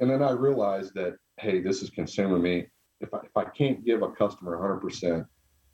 [0.00, 2.66] And then I realized that, hey, this is consuming me.
[3.02, 5.26] If I, if I can't give a customer 100%,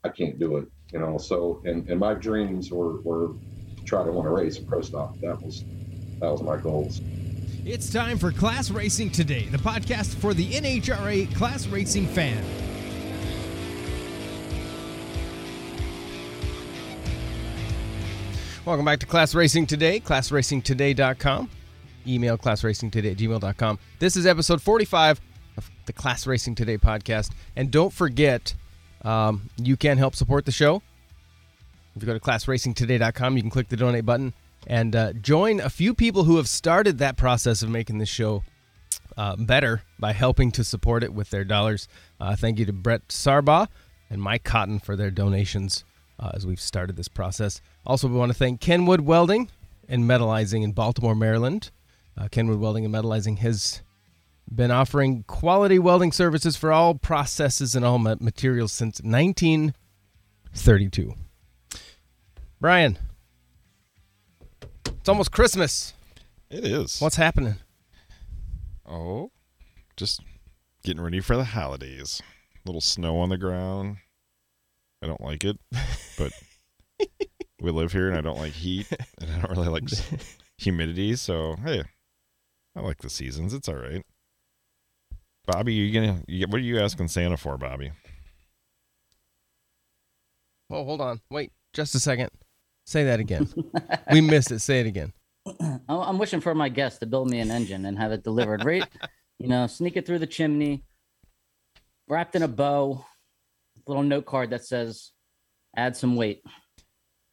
[0.03, 0.67] I can't do it.
[0.91, 3.29] You know, so and, and my dreams were, were
[3.77, 5.17] to try to win a race Pro Stock.
[5.21, 5.63] That was
[6.19, 7.01] that was my goals.
[7.65, 12.43] It's time for Class Racing Today, the podcast for the NHRA class racing fan.
[18.65, 21.49] Welcome back to Class Racing Today, classracingtoday.com.
[22.07, 23.79] Email classracingtoday at gmail.com.
[23.99, 25.21] This is episode 45
[25.57, 27.31] of the Class Racing Today podcast.
[27.55, 28.53] And don't forget,
[29.03, 30.81] um, you can help support the show.
[31.95, 34.33] If you go to classracingtoday.com, you can click the donate button
[34.67, 38.43] and uh, join a few people who have started that process of making this show
[39.17, 41.87] uh, better by helping to support it with their dollars.
[42.19, 43.67] Uh, thank you to Brett Sarbaugh
[44.09, 45.83] and Mike Cotton for their donations
[46.19, 47.61] uh, as we've started this process.
[47.85, 49.49] Also, we want to thank Kenwood Welding
[49.89, 51.71] and Metallizing in Baltimore, Maryland.
[52.17, 53.81] Uh, Kenwood Welding and Metallizing has
[54.53, 61.13] been offering quality welding services for all processes and all materials since 1932.
[62.59, 62.97] Brian,
[64.87, 65.93] it's almost Christmas.
[66.49, 66.99] It is.
[66.99, 67.57] What's happening?
[68.85, 69.31] Oh,
[69.95, 70.21] just
[70.83, 72.21] getting ready for the holidays.
[72.55, 73.97] A little snow on the ground.
[75.03, 75.59] I don't like it,
[76.17, 76.31] but
[77.61, 78.87] we live here and I don't like heat
[79.21, 79.83] and I don't really like
[80.57, 81.15] humidity.
[81.15, 81.83] So hey,
[82.77, 83.55] I like the seasons.
[83.55, 84.05] It's all right.
[85.47, 87.91] Bobby, you gonna you, what are you asking Santa for, Bobby?
[90.69, 91.21] Oh, hold on.
[91.31, 92.29] Wait, just a second.
[92.85, 93.51] Say that again.
[94.11, 94.59] we missed it.
[94.59, 95.13] Say it again.
[95.89, 98.65] Oh, I'm wishing for my guest to build me an engine and have it delivered
[98.65, 98.83] right,
[99.39, 100.83] you know, sneak it through the chimney,
[102.09, 103.05] wrapped in a bow,
[103.87, 105.11] little note card that says,
[105.77, 106.43] "Add some weight."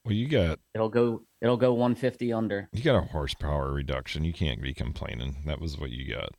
[0.04, 2.68] Well, you got it'll go it'll go 150 under.
[2.72, 4.24] You got a horsepower reduction.
[4.24, 5.36] You can't be complaining.
[5.44, 6.30] That was what you got.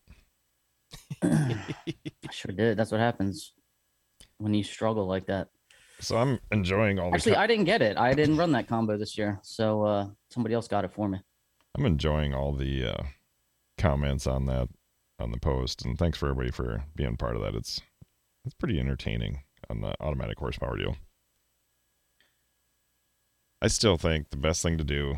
[1.22, 1.62] I
[2.32, 2.76] sure did.
[2.76, 3.54] That's what happens
[4.40, 5.50] when you struggle like that.
[6.00, 7.14] So I'm enjoying all.
[7.14, 7.98] Actually, com- I didn't get it.
[7.98, 11.22] I didn't run that combo this year, so uh, somebody else got it for me.
[11.78, 13.04] I'm enjoying all the uh,
[13.78, 14.70] comments on that
[15.20, 17.56] on the post, and thanks for everybody for being part of that.
[17.56, 17.80] It's
[18.44, 20.98] it's pretty entertaining on the automatic horsepower deal.
[23.62, 25.16] I still think the best thing to do,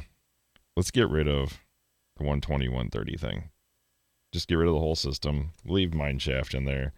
[0.76, 1.60] let's get rid of
[2.18, 3.50] the 120, 130 thing.
[4.32, 5.54] Just get rid of the whole system.
[5.66, 6.94] Leave Mineshaft in there.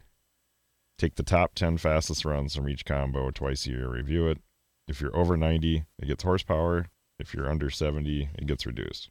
[0.97, 4.39] Take the top 10 fastest runs from each combo twice a year, review it.
[4.88, 6.88] If you're over 90, it gets horsepower.
[7.19, 9.09] If you're under 70, it gets reduced.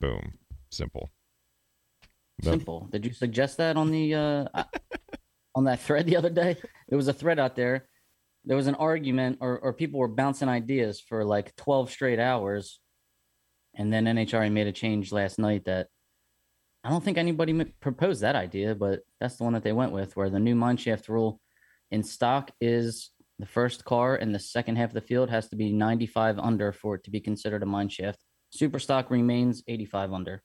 [0.00, 0.38] Boom.
[0.70, 1.10] Simple.
[2.42, 2.88] Simple.
[2.90, 4.46] Did you suggest that on the uh
[5.54, 6.56] on that thread the other day?
[6.88, 7.86] There was a thread out there.
[8.44, 12.80] There was an argument or or people were bouncing ideas for like 12 straight hours.
[13.74, 15.88] And then NHRA made a change last night that
[16.84, 20.16] I don't think anybody proposed that idea, but that's the one that they went with,
[20.16, 21.40] where the new mineshaft rule
[21.90, 25.56] in stock is the first car in the second half of the field has to
[25.56, 28.16] be 95 under for it to be considered a mineshaft.
[28.50, 30.42] Super stock remains 85 under.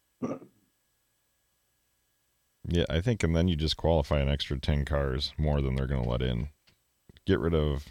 [2.69, 5.87] Yeah, I think, and then you just qualify an extra 10 cars more than they're
[5.87, 6.49] going to let in.
[7.27, 7.85] Get rid of,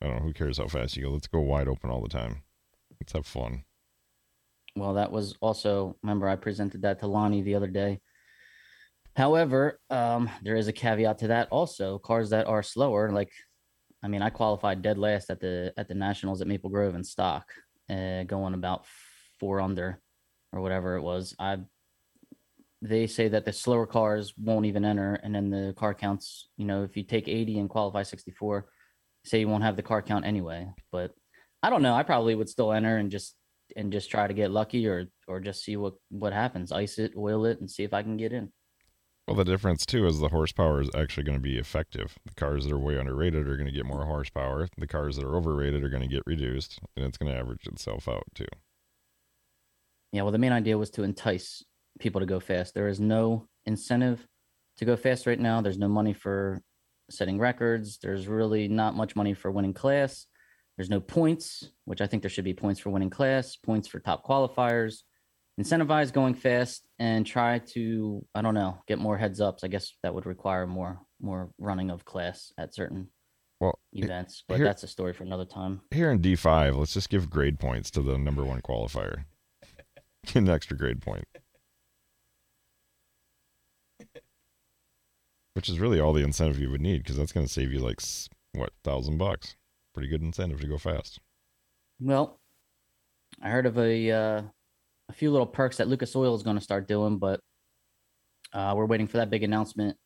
[0.00, 1.10] I don't know, who cares how fast you go.
[1.10, 2.42] Let's go wide open all the time.
[2.98, 3.64] Let's have fun.
[4.74, 8.00] Well, that was also, remember, I presented that to Lonnie the other day.
[9.14, 11.98] However, um, there is a caveat to that also.
[11.98, 13.30] Cars that are slower, like,
[14.02, 17.04] I mean, I qualified dead last at the at the Nationals at Maple Grove in
[17.04, 17.52] stock,
[17.90, 18.86] uh, going about
[19.38, 20.00] four under
[20.54, 21.36] or whatever it was.
[21.38, 21.58] I
[22.82, 26.48] they say that the slower cars won't even enter, and then the car counts.
[26.56, 28.66] You know, if you take 80 and qualify 64,
[29.24, 30.68] say you won't have the car count anyway.
[30.90, 31.12] But
[31.62, 31.94] I don't know.
[31.94, 33.36] I probably would still enter and just
[33.76, 37.12] and just try to get lucky or or just see what what happens ice it
[37.16, 38.50] oil it and see if i can get in
[39.26, 42.64] well the difference too is the horsepower is actually going to be effective the cars
[42.64, 45.82] that are way underrated are going to get more horsepower the cars that are overrated
[45.82, 48.46] are going to get reduced and it's going to average itself out too
[50.12, 51.64] yeah well the main idea was to entice
[51.98, 54.26] people to go fast there is no incentive
[54.76, 56.60] to go fast right now there's no money for
[57.10, 60.26] setting records there's really not much money for winning class
[60.80, 64.00] there's no points, which I think there should be points for winning class, points for
[64.00, 65.02] top qualifiers,
[65.60, 69.62] incentivize going fast, and try to I don't know get more heads ups.
[69.62, 73.08] I guess that would require more more running of class at certain
[73.60, 75.82] well events, but here, that's a story for another time.
[75.90, 79.24] Here in D five, let's just give grade points to the number one qualifier.
[80.34, 81.26] An extra grade point.
[85.54, 87.80] Which is really all the incentive you would need because that's going to save you
[87.80, 88.00] like
[88.52, 89.56] what thousand bucks
[89.92, 91.18] pretty good incentive to go fast.
[91.98, 92.38] Well,
[93.42, 94.42] I heard of a uh,
[95.08, 97.40] a few little perks that Lucas Oil is going to start doing, but
[98.52, 99.96] Uh, we're waiting for that big announcement,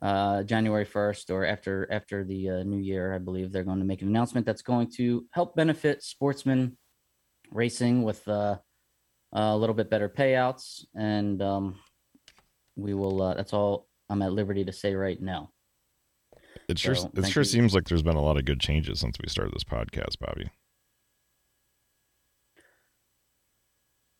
[0.00, 3.14] uh, January first or after after the uh, new year.
[3.14, 6.78] I believe they're going to make an announcement that's going to help benefit sportsmen
[7.50, 8.56] racing with uh,
[9.32, 11.76] a little bit better payouts, and um,
[12.76, 13.20] we will.
[13.20, 15.50] Uh, that's all I'm at liberty to say right now.
[16.68, 17.44] It sure So, it sure you.
[17.44, 20.50] seems like there's been a lot of good changes since we started this podcast, Bobby.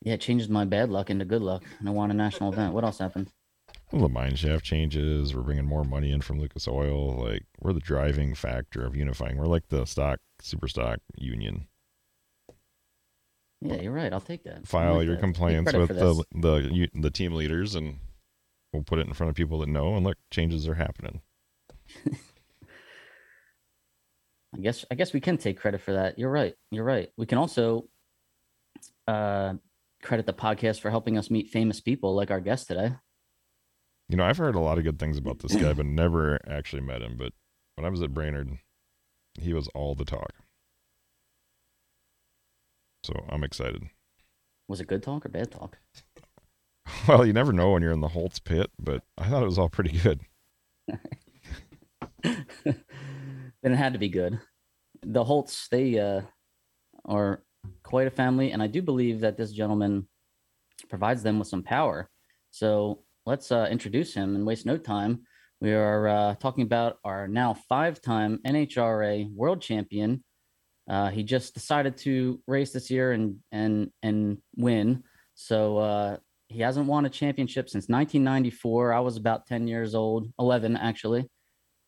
[0.01, 1.63] Yeah, it changes my bad luck into good luck.
[1.79, 2.73] And I won a national event.
[2.73, 3.31] What else happened?
[3.91, 5.33] Well, the mine shaft changes.
[5.35, 7.15] We're bringing more money in from Lucas Oil.
[7.15, 9.37] Like we're the driving factor of unifying.
[9.37, 11.67] We're like the stock super stock union.
[13.61, 14.13] Yeah, you're right.
[14.13, 14.67] I'll take that.
[14.67, 15.21] File like your that.
[15.21, 17.97] Complaints with the the the team leaders, and
[18.73, 19.95] we'll put it in front of people that know.
[19.95, 21.21] And look, changes are happening.
[24.55, 26.17] I guess I guess we can take credit for that.
[26.17, 26.55] You're right.
[26.71, 27.09] You're right.
[27.17, 27.89] We can also
[29.07, 29.53] uh
[30.01, 32.93] credit the podcast for helping us meet famous people like our guest today.
[34.09, 36.81] You know, I've heard a lot of good things about this guy, but never actually
[36.81, 37.17] met him.
[37.17, 37.33] But
[37.75, 38.57] when I was at Brainerd,
[39.39, 40.31] he was all the talk.
[43.03, 43.83] So I'm excited.
[44.67, 45.77] Was it good talk or bad talk?
[47.07, 49.57] Well, you never know when you're in the Holtz pit, but I thought it was
[49.57, 50.21] all pretty good.
[52.23, 52.75] then
[53.63, 54.39] it had to be good.
[55.03, 56.21] The Holtz, they uh,
[57.05, 57.43] are
[57.83, 60.07] quite a family, and I do believe that this gentleman
[60.89, 62.09] provides them with some power.
[62.51, 65.23] So let's uh, introduce him and waste no time.
[65.59, 70.23] We are uh, talking about our now five-time NHRA world champion.
[70.89, 75.03] Uh, he just decided to race this year and and and win.
[75.35, 76.17] So uh,
[76.47, 78.93] he hasn't won a championship since 1994.
[78.93, 81.29] I was about 10 years old, 11 actually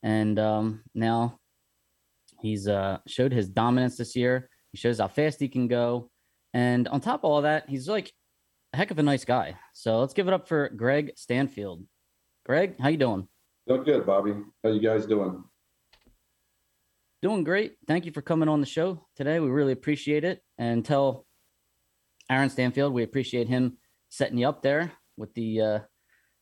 [0.04, 1.40] and um, now
[2.42, 4.50] he's uh, showed his dominance this year.
[4.72, 6.10] He shows how fast he can go,
[6.54, 8.14] and on top of all that, he's like
[8.74, 9.56] a heck of a nice guy.
[9.74, 11.84] So let's give it up for Greg Stanfield.
[12.46, 13.28] Greg, how you doing?
[13.68, 14.34] Doing good, Bobby.
[14.64, 15.44] How you guys doing?
[17.22, 17.76] Doing great.
[17.88, 19.40] Thank you for coming on the show today.
[19.40, 20.42] We really appreciate it.
[20.58, 21.26] And tell
[22.30, 23.78] Aaron Stanfield we appreciate him
[24.10, 25.80] setting you up there with the uh,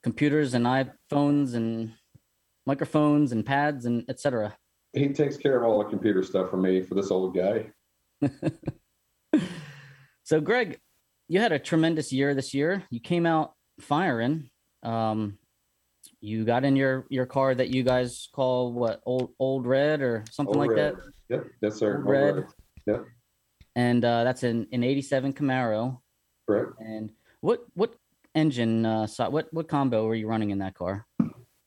[0.03, 1.93] computers and iPhones and
[2.65, 4.55] microphones and pads and etc.
[4.93, 7.67] He takes care of all the computer stuff for me for this old guy.
[10.23, 10.77] So, Greg,
[11.29, 12.83] you had a tremendous year this year.
[12.89, 14.49] You came out firing.
[14.83, 15.37] Um,
[16.19, 20.25] you got in your your car that you guys call what old old red or
[20.31, 20.95] something Old like red.
[20.95, 21.97] that, Yep, yes, sir.
[21.97, 22.45] Old Old red.
[22.87, 23.05] red.
[23.77, 25.99] and uh, that's an an '87 Camaro.
[26.45, 26.71] Correct.
[26.79, 27.11] And
[27.41, 27.95] what what
[28.35, 28.85] engine?
[28.85, 31.05] Uh, what what combo were you running in that car?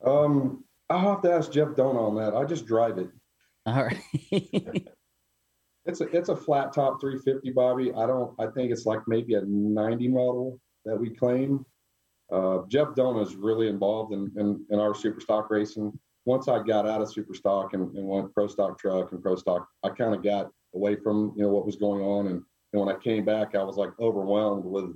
[0.04, 2.34] Um, I'll have to ask Jeff Dona on that.
[2.34, 3.08] I just drive it.
[3.66, 4.88] All right.
[5.86, 7.92] It's a it's a flat top 350, Bobby.
[7.92, 8.34] I don't.
[8.38, 11.64] I think it's like maybe a 90 model that we claim.
[12.30, 15.98] Uh, Jeff Dona is really involved in, in in our super stock racing.
[16.26, 19.36] Once I got out of super stock and, and went pro stock truck and pro
[19.36, 22.26] stock, I kind of got away from you know what was going on.
[22.26, 22.42] And,
[22.72, 24.94] and when I came back, I was like overwhelmed with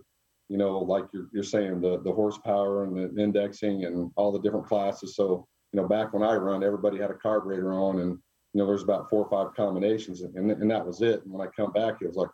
[0.49, 4.41] you know like you're you're saying the the horsepower and the indexing and all the
[4.41, 5.17] different classes.
[5.17, 8.19] So you know back when I run, everybody had a carburetor on and
[8.55, 11.23] you know, there's about four or five combinations, and, and that was it.
[11.25, 12.31] And when I come back, it was like,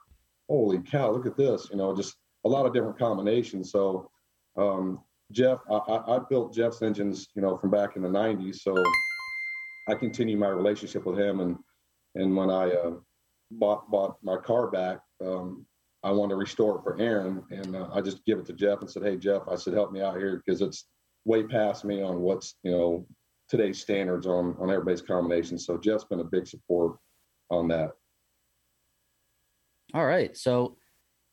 [0.49, 2.15] holy cow, look at this, you know, just
[2.45, 3.73] a lot of different combinations.
[3.73, 4.11] So,
[4.57, 5.01] um,
[5.33, 8.57] Jeff, I, I, I built Jeff's engines, you know, from back in the '90s.
[8.57, 8.75] So,
[9.89, 11.57] I continue my relationship with him, and
[12.17, 12.93] and when I uh,
[13.53, 15.65] bought bought my car back, um,
[16.03, 18.81] I wanted to restore it for Aaron, and uh, I just give it to Jeff
[18.81, 20.87] and said, hey Jeff, I said help me out here because it's
[21.27, 23.07] way past me on what's you know
[23.49, 25.67] today's standards on on everybody's combinations.
[25.67, 26.97] So Jeff's been a big support
[27.51, 27.91] on that.
[29.93, 30.37] All right.
[30.37, 30.77] So,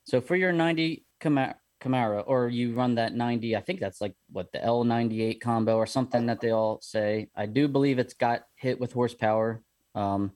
[0.05, 4.15] so for your 90 Camaro, Camaro, or you run that 90, I think that's like
[4.31, 7.29] what the L98 combo or something that they all say.
[7.35, 9.61] I do believe it's got hit with horsepower.
[9.93, 10.31] Um,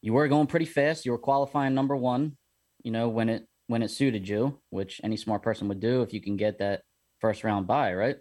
[0.00, 1.04] you were going pretty fast.
[1.04, 2.36] You were qualifying number one,
[2.84, 6.12] you know, when it when it suited you, which any smart person would do if
[6.12, 6.82] you can get that
[7.20, 8.16] first round buy, right?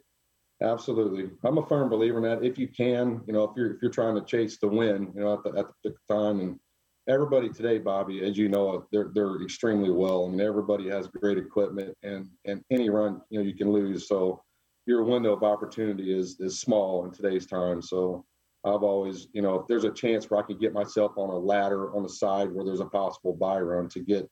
[0.62, 2.46] Absolutely, I'm a firm believer in that.
[2.46, 5.22] If you can, you know, if you're if you're trying to chase the win, you
[5.22, 6.60] know, at the at the time, and
[7.08, 10.26] everybody today, Bobby, as you know, they're they're extremely well.
[10.26, 14.08] I mean, everybody has great equipment, and and any run, you know, you can lose.
[14.08, 14.44] So
[14.86, 17.82] your window of opportunity is is small in today's time.
[17.82, 18.24] So
[18.66, 21.38] I've always, you know, if there's a chance where I can get myself on a
[21.38, 24.30] ladder on the side where there's a possible buy run to get,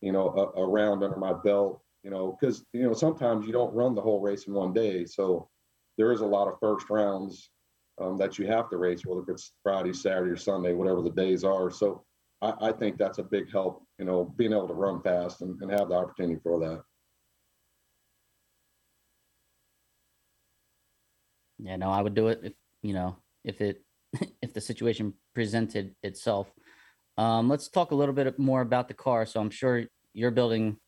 [0.00, 3.52] you know, a, a round under my belt, you know, because you know sometimes you
[3.52, 5.04] don't run the whole race in one day.
[5.04, 5.48] So
[5.98, 7.50] there is a lot of first rounds
[8.00, 11.44] um, that you have to race, whether it's Friday, Saturday, or Sunday, whatever the days
[11.44, 11.70] are.
[11.70, 12.04] So
[12.40, 15.60] I, I think that's a big help, you know, being able to run fast and,
[15.60, 16.82] and have the opportunity for that.
[21.58, 22.52] Yeah, no, I would do it if
[22.82, 23.82] you know if it
[24.42, 26.50] if the situation presented itself.
[27.20, 29.26] Um, let's talk a little bit more about the car.
[29.26, 29.84] So I'm sure
[30.14, 30.78] you're building.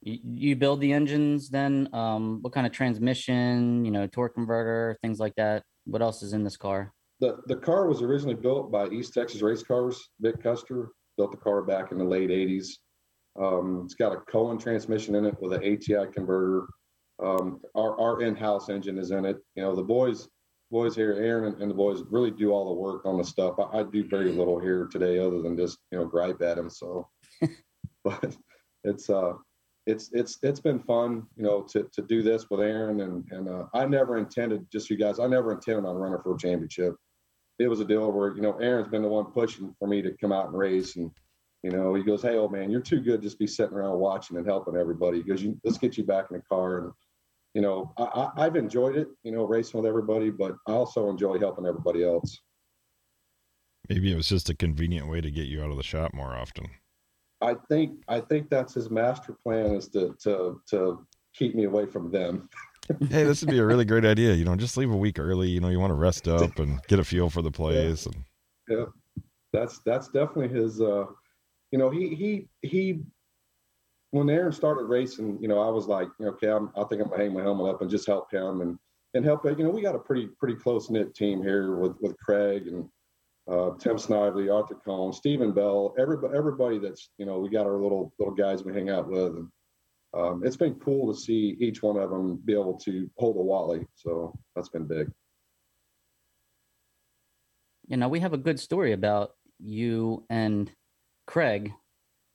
[0.00, 5.18] You, build the engines, then um, what kind of transmission, you know, torque converter, things
[5.18, 5.64] like that.
[5.86, 6.92] What else is in this car?
[7.20, 10.00] The the car was originally built by East Texas Race Cars.
[10.20, 12.68] Vic Custer built the car back in the late '80s.
[13.42, 16.68] Um, it's got a Coan transmission in it with an ATI converter.
[17.20, 19.38] Um, our our in-house engine is in it.
[19.56, 20.28] You know, the boys
[20.70, 23.56] boys here, Aaron and, and the boys really do all the work on the stuff.
[23.58, 26.70] I, I, do very little here today other than just you know gripe at them.
[26.70, 27.08] So,
[28.04, 28.36] but
[28.84, 29.34] it's uh
[29.86, 33.48] it's it's it's been fun, you know, to to do this with Aaron and and
[33.48, 35.18] uh, I never intended just you guys.
[35.18, 36.94] I never intended on running for a championship.
[37.58, 40.12] It was a deal where you know Aaron's been the one pushing for me to
[40.20, 41.10] come out and race, and
[41.62, 44.36] you know he goes, "Hey, old man, you're too good just be sitting around watching
[44.36, 46.92] and helping everybody." He goes, you, "Let's get you back in the car." And
[47.58, 51.40] you know, I, I've enjoyed it, you know, racing with everybody, but I also enjoy
[51.40, 52.38] helping everybody else.
[53.88, 56.36] Maybe it was just a convenient way to get you out of the shop more
[56.36, 56.66] often.
[57.40, 61.86] I think I think that's his master plan is to to to keep me away
[61.86, 62.48] from them.
[63.10, 64.34] hey, this would be a really great idea.
[64.34, 65.48] You know, just leave a week early.
[65.48, 68.06] You know, you want to rest up and get a feel for the place.
[68.06, 68.14] And
[68.68, 68.84] yeah,
[69.52, 70.80] that's that's definitely his.
[70.80, 71.06] uh
[71.72, 73.00] You know, he he he
[74.10, 77.22] when Aaron started racing, you know, I was like, okay, I'm, I think I'm gonna
[77.22, 78.78] hang my helmet up and just help him and
[79.14, 79.44] and help.
[79.44, 82.88] You know, we got a pretty pretty close knit team here with with Craig and
[83.50, 87.80] uh, Tim Snively, Arthur Cohn, Stephen Bell, everybody everybody that's you know we got our
[87.80, 89.48] little little guys we hang out with, and
[90.14, 93.40] um, it's been cool to see each one of them be able to hold a
[93.40, 93.86] Wally.
[93.94, 95.10] So that's been big.
[97.86, 100.70] You know, we have a good story about you and
[101.26, 101.72] Craig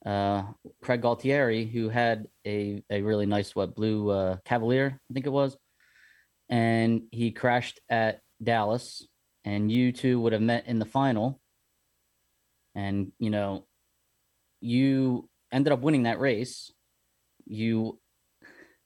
[0.06, 0.44] uh,
[0.82, 5.32] Craig Galtieri, who had a, a really nice what blue uh, Cavalier, I think it
[5.32, 5.58] was,
[6.50, 9.08] and he crashed at Dallas,
[9.46, 11.40] and you two would have met in the final,
[12.76, 13.66] and you know,
[14.60, 16.72] you ended up winning that race.
[17.46, 18.00] You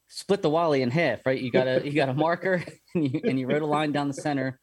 [0.09, 1.39] split the Wally in half, right?
[1.39, 2.63] You got a you got a marker,
[2.95, 4.59] and you and you wrote a line down the center,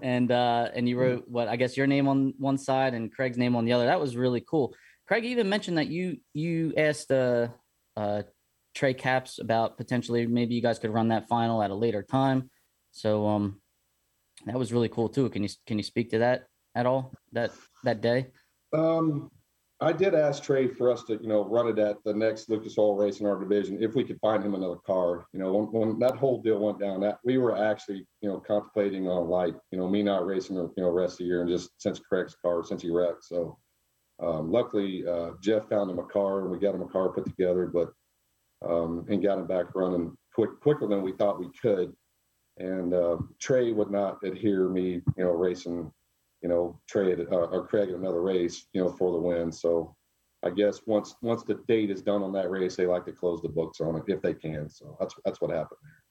[0.00, 3.38] and uh, and you wrote what I guess your name on one side and Craig's
[3.38, 3.86] name on the other.
[3.86, 4.74] That was really cool
[5.08, 7.48] Craig even mentioned that you you asked uh,
[7.96, 8.22] uh,
[8.74, 12.50] Trey Caps about potentially maybe you guys could run that final at a later time.
[12.92, 13.60] So um,
[14.44, 15.30] that was really cool too.
[15.30, 17.52] Can you can you speak to that at all that
[17.84, 18.26] that day?
[18.74, 19.30] Um,
[19.80, 22.76] I did ask Trey for us to you know run it at the next Lucas
[22.76, 25.26] Oil race in our division if we could find him another car.
[25.32, 28.40] You know when, when that whole deal went down, that we were actually you know
[28.40, 31.40] contemplating on like you know me not racing the you know rest of the year
[31.40, 33.58] and just since Craig's car since he wrecked so.
[34.20, 37.24] Um, luckily, uh, Jeff found him a car and we got him a car put
[37.24, 37.92] together, but
[38.68, 41.94] um, and got him back running quick quicker than we thought we could.
[42.58, 45.92] And uh, Trey would not adhere me, you know, racing,
[46.42, 49.52] you know, Trey at, uh, or Craig at another race, you know, for the win.
[49.52, 49.94] So
[50.44, 53.40] I guess once once the date is done on that race, they like to close
[53.42, 54.68] the books on it if they can.
[54.68, 56.02] So that's that's what happened there.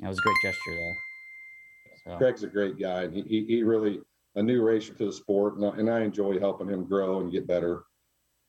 [0.00, 2.12] That was a great gesture, though.
[2.12, 2.18] So.
[2.18, 4.00] Craig's a great guy, and he, he, he really
[4.36, 7.32] a new racer to the sport, and I, and I enjoy helping him grow and
[7.32, 7.84] get better.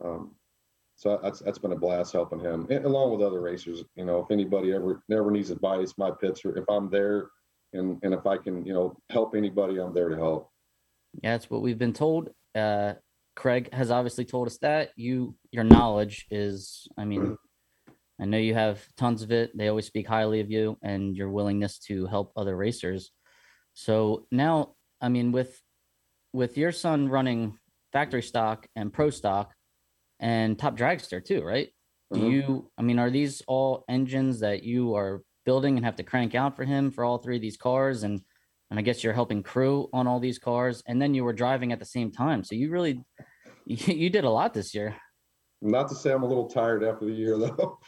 [0.04, 0.36] Um,
[0.96, 3.84] so that's that's been a blast helping him, and along with other racers.
[3.96, 7.30] You know, if anybody ever never needs advice, my pits are if I'm there,
[7.74, 10.50] and and if I can, you know, help anybody, I'm there to help.
[11.22, 12.30] Yeah, that's what we've been told.
[12.56, 12.94] Uh,
[13.36, 17.38] Craig has obviously told us that you your knowledge is, I mean,
[18.20, 19.56] I know you have tons of it.
[19.56, 23.12] They always speak highly of you and your willingness to help other racers.
[23.76, 25.62] So now, I mean, with
[26.38, 27.58] with your son running
[27.92, 29.56] factory stock and pro stock
[30.20, 31.70] and top dragster too, right?
[32.14, 32.24] Mm-hmm.
[32.24, 36.04] Do you, I mean, are these all engines that you are building and have to
[36.04, 38.04] crank out for him for all three of these cars?
[38.04, 38.22] And,
[38.70, 41.72] and I guess you're helping crew on all these cars and then you were driving
[41.72, 42.44] at the same time.
[42.44, 43.04] So you really,
[43.66, 44.96] you, you did a lot this year.
[45.62, 47.80] Not to say I'm a little tired after the year though,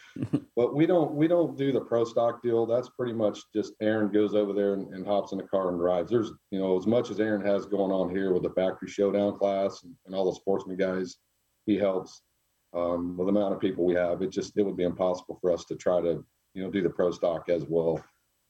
[0.56, 2.66] but we don't we don't do the pro stock deal.
[2.66, 5.80] That's pretty much just Aaron goes over there and, and, hops in the car and
[5.80, 6.10] drives.
[6.10, 9.38] There's you know as much as Aaron has going on here with the factory showdown
[9.38, 11.18] class and, and all the sportsman guys,
[11.66, 12.22] he helps.
[12.72, 15.52] Um, with the amount of people we have, it just it would be impossible for
[15.52, 16.24] us to try to
[16.54, 18.04] you know do the pro stock as well.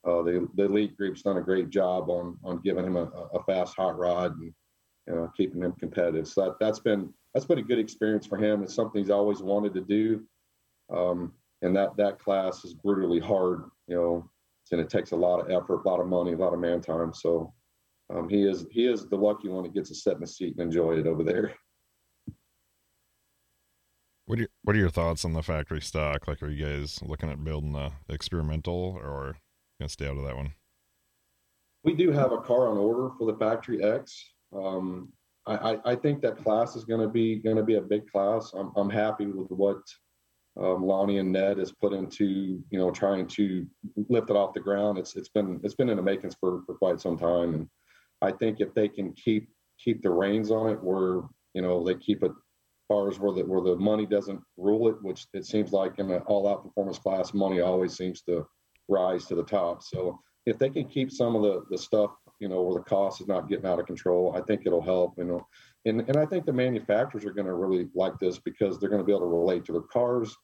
[0.05, 3.43] Uh, the the elite group's done a great job on on giving him a, a
[3.43, 4.53] fast hot rod and
[5.09, 6.27] you know, keeping him competitive.
[6.27, 8.63] So that, that's been that's been a good experience for him.
[8.63, 10.23] It's something he's always wanted to do.
[10.95, 14.29] Um, and that that class is brutally hard, you know,
[14.71, 16.81] and it takes a lot of effort, a lot of money, a lot of man
[16.81, 17.13] time.
[17.13, 17.53] So
[18.13, 20.55] um, he is he is the lucky one that gets to sit in the seat
[20.57, 21.53] and enjoy it over there.
[24.25, 26.27] What are your, what are your thoughts on the factory stock?
[26.27, 29.37] Like, are you guys looking at building the experimental, or
[29.79, 30.53] gonna stay out of that one?
[31.83, 34.33] we do have a car on order for the Factory X.
[34.53, 35.11] Um,
[35.49, 38.51] I, I, think that class is going to be going to be a big class.
[38.53, 39.81] I'm, I'm happy with what
[40.59, 43.65] um, Lonnie and Ned has put into you know trying to
[44.09, 44.97] lift it off the ground.
[44.97, 47.69] It's it's been it's been in the makings for for quite some time, and
[48.21, 49.49] I think if they can keep
[49.83, 51.21] keep the reins on it, where
[51.53, 52.31] you know they keep it
[52.87, 56.11] far as where the where the money doesn't rule it, which it seems like in
[56.11, 58.45] an all-out performance class, money always seems to
[58.87, 59.83] rise to the top.
[59.83, 63.21] So if they can keep some of the the stuff, you know, where the cost
[63.21, 65.13] is not getting out of control, I think it'll help.
[65.17, 65.47] You know,
[65.85, 69.01] and and I think the manufacturers are going to really like this because they're going
[69.01, 70.35] to be able to relate to their cars,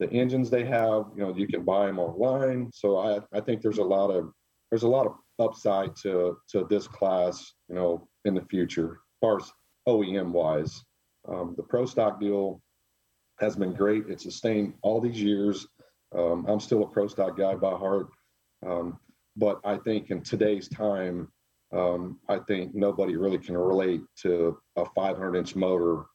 [0.00, 1.06] the engines they have.
[1.16, 2.70] You know, you can buy them online.
[2.72, 4.32] So I I think there's a lot of
[4.70, 7.52] there's a lot of upside to to this class.
[7.68, 9.52] You know, in the future, as far as
[9.88, 10.84] OEM wise.
[11.28, 12.60] Um, the pro stock deal
[13.38, 14.04] has been great.
[14.08, 15.66] It's sustained all these years.
[16.16, 18.08] Um, I'm still a pro stock guy by heart.
[18.66, 18.98] Um,
[19.36, 21.28] but I think in today's time,
[21.72, 26.06] um, I think nobody really can relate to a 500 inch motor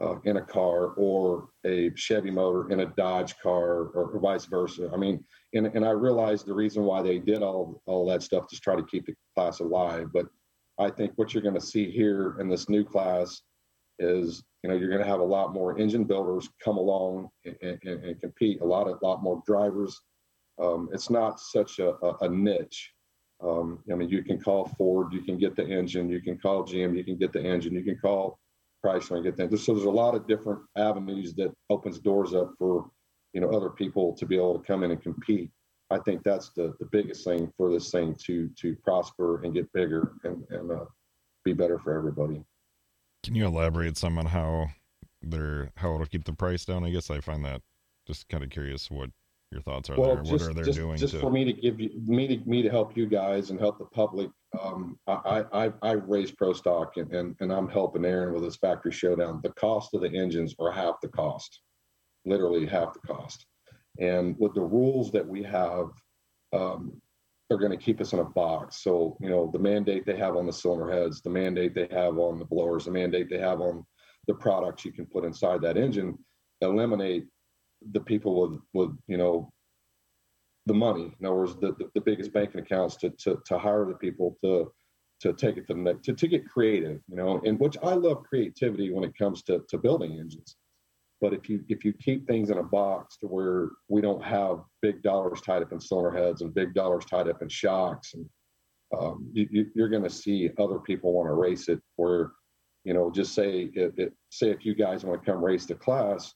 [0.00, 4.90] uh, in a car or a Chevy motor in a Dodge car or, vice versa.
[4.92, 8.46] I mean, and, and I realize the reason why they did all, all that stuff
[8.48, 10.08] to try to keep the class alive.
[10.12, 10.26] But
[10.78, 13.40] I think what you're going to see here in this new class
[13.98, 17.56] is you know you're going to have a lot more engine builders come along and,
[17.62, 19.98] and, and compete a lot of lot more drivers
[20.58, 22.92] um, it's not such a, a, a niche.
[23.42, 26.64] Um, i mean you can call ford you can get the engine you can call
[26.64, 28.38] gm you can get the engine you can call
[28.82, 32.54] chrysler and get that so there's a lot of different avenues that opens doors up
[32.58, 32.90] for
[33.36, 35.50] you know other people to be able to come in and compete.
[35.90, 39.70] I think that's the the biggest thing for this thing to to prosper and get
[39.74, 40.86] bigger and and uh,
[41.44, 42.42] be better for everybody.
[43.22, 44.68] Can you elaborate some on how
[45.20, 46.82] they're how it'll keep the price down?
[46.82, 47.60] I guess I find that
[48.06, 49.10] just kind of curious what
[49.52, 50.24] your thoughts are well, there.
[50.24, 50.96] Just, what are they just, doing?
[50.96, 51.20] Just to...
[51.20, 53.84] for me to give you me to me to help you guys and help the
[53.86, 54.30] public.
[54.60, 58.56] Um, I I I raised pro stock and, and and I'm helping Aaron with his
[58.56, 59.40] factory showdown.
[59.42, 61.60] The cost of the engines are half the cost,
[62.24, 63.46] literally half the cost.
[63.98, 65.88] And with the rules that we have,
[66.52, 67.00] um,
[67.50, 68.82] are going to keep us in a box.
[68.82, 72.18] So, you know, the mandate they have on the cylinder heads, the mandate they have
[72.18, 73.84] on the blowers, the mandate they have on
[74.26, 76.18] the products you can put inside that engine,
[76.60, 77.26] eliminate
[77.92, 79.52] the people with, with you know,
[80.66, 81.14] the money.
[81.20, 84.36] In other words, the, the, the biggest banking accounts to, to, to hire the people
[84.42, 84.72] to,
[85.20, 88.24] to take it to the to, to get creative, you know, and which I love
[88.24, 90.56] creativity when it comes to, to building engines.
[91.20, 94.60] But if you if you keep things in a box to where we don't have
[94.82, 98.28] big dollars tied up in cylinder heads and big dollars tied up in shocks, and
[98.98, 101.80] um, you, are going to see other people want to race it.
[101.96, 102.32] Where
[102.84, 105.74] you know, just say it, it, say if you guys want to come race the
[105.74, 106.34] class,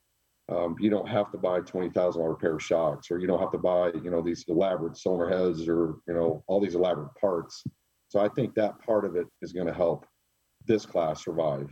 [0.50, 3.40] um, you don't have to buy twenty thousand dollar pair of shocks, or you don't
[3.40, 7.14] have to buy you know these elaborate cylinder heads, or you know all these elaborate
[7.20, 7.62] parts.
[8.08, 10.06] So I think that part of it is going to help
[10.66, 11.68] this class survive.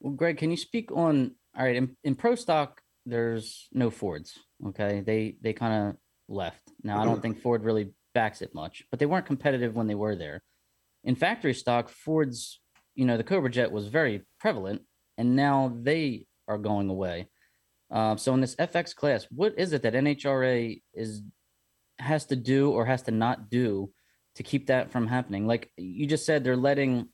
[0.00, 2.80] Well, Greg, can you speak on all right in, in pro stock?
[3.04, 4.38] There's no Fords.
[4.68, 5.96] Okay, they they kind of
[6.28, 6.62] left.
[6.82, 9.94] Now I don't think Ford really backs it much, but they weren't competitive when they
[9.94, 10.42] were there.
[11.04, 12.60] In factory stock, Ford's
[12.94, 14.82] you know the Cobra Jet was very prevalent,
[15.18, 17.28] and now they are going away.
[17.90, 21.22] Uh, so in this FX class, what is it that NHRA is
[21.98, 23.90] has to do or has to not do
[24.36, 25.46] to keep that from happening?
[25.46, 27.08] Like you just said, they're letting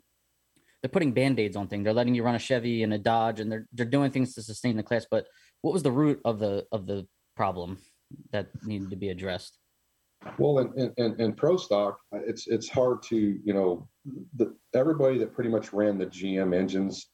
[0.83, 1.85] they're putting band-aids on things.
[1.85, 4.43] They're letting you run a Chevy and a Dodge and they're they're doing things to
[4.43, 5.07] sustain the class.
[5.11, 5.27] But
[5.61, 7.79] what was the root of the of the problem
[8.33, 9.59] that needed to be addressed?
[10.39, 13.89] Well, in, in, in pro stock, it's it's hard to you know
[14.37, 17.07] the, everybody that pretty much ran the GM engines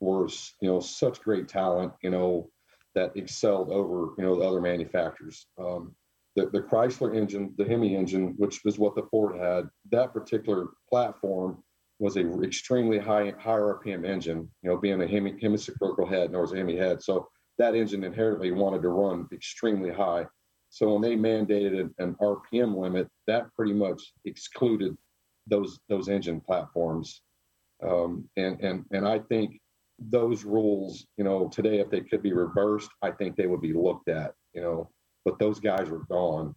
[0.00, 2.50] was you know such great talent you know
[2.94, 5.46] that excelled over you know the other manufacturers.
[5.58, 5.94] Um,
[6.36, 10.68] the, the Chrysler engine, the Hemi engine, which was what the Ford had, that particular
[10.88, 11.62] platform
[11.98, 16.42] was a extremely high high RPM engine, you know, being a hemi, hemispherical head, nor
[16.42, 17.02] was a hemi head.
[17.02, 20.24] So that engine inherently wanted to run extremely high.
[20.70, 24.96] So when they mandated an, an RPM limit, that pretty much excluded
[25.46, 27.22] those those engine platforms.
[27.82, 29.60] Um, and and and I think
[30.00, 33.72] those rules, you know, today if they could be reversed, I think they would be
[33.72, 34.90] looked at, you know.
[35.24, 36.54] But those guys are gone.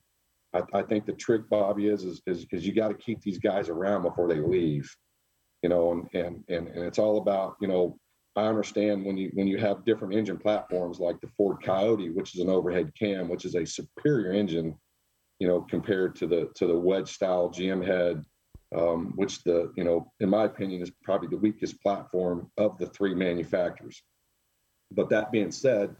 [0.54, 3.40] I, I think the trick, Bobby, is is is, is you got to keep these
[3.40, 4.90] guys around before they leave
[5.64, 7.98] you know, and, and, and, and it's all about, you know,
[8.36, 12.34] I understand when you when you have different engine platforms like the Ford Coyote, which
[12.36, 14.76] is an overhead cam, which is a superior engine,
[15.40, 18.24] you know, compared to the to the wedge style GM head,
[18.76, 22.88] um, which the you know, in my opinion, is probably the weakest platform of the
[22.88, 24.02] three manufacturers.
[24.92, 25.96] But that being said,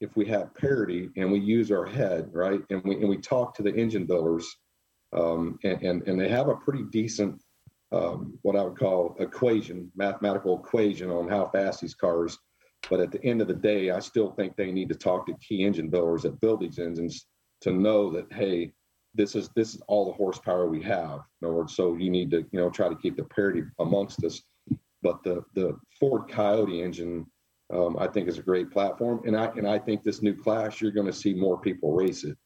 [0.00, 3.54] if we have parity and we use our head right, and we and we talk
[3.56, 4.46] to the engine builders,
[5.12, 7.42] um, and, and and they have a pretty decent
[7.92, 12.38] um, what I would call equation, mathematical equation on how fast these cars.
[12.90, 15.34] But at the end of the day, I still think they need to talk to
[15.46, 17.26] key engine builders that build these engines
[17.62, 18.72] to know that hey,
[19.14, 21.20] this is this is all the horsepower we have.
[21.40, 24.24] In other words, so you need to you know try to keep the parity amongst
[24.24, 24.42] us.
[25.02, 27.26] But the the Ford Coyote engine,
[27.72, 30.80] um, I think, is a great platform, and I and I think this new class
[30.80, 32.36] you're going to see more people race it.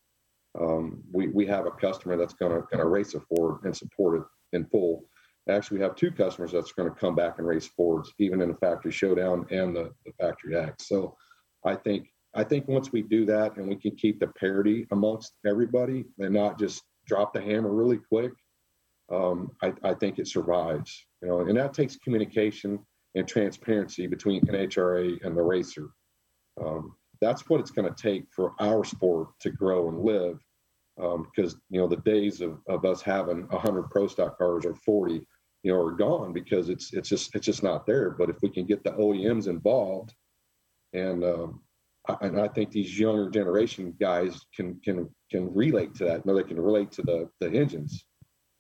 [0.59, 3.77] Um, we we have a customer that's going to going to race a Ford and
[3.77, 5.05] support it in full.
[5.49, 8.49] Actually, we have two customers that's going to come back and race Fords, even in
[8.49, 10.83] the factory showdown and the, the factory act.
[10.83, 11.17] So,
[11.65, 15.35] I think I think once we do that and we can keep the parity amongst
[15.47, 18.33] everybody and not just drop the hammer really quick,
[19.11, 21.07] um, I, I, think it survives.
[21.21, 22.79] You know, and that takes communication
[23.15, 25.91] and transparency between NHRA and the racer.
[26.65, 30.39] Um, that's what it's going to take for our sport to grow and live.
[30.97, 34.75] Because um, you know the days of, of us having 100 pro stock cars or
[34.75, 35.27] 40,
[35.63, 38.11] you know, are gone because it's it's just it's just not there.
[38.11, 40.15] But if we can get the OEMs involved
[40.93, 41.62] and um,
[42.21, 46.27] and I think these younger generation guys can can can relate to that.
[46.27, 48.05] Know, they can relate to the the engines.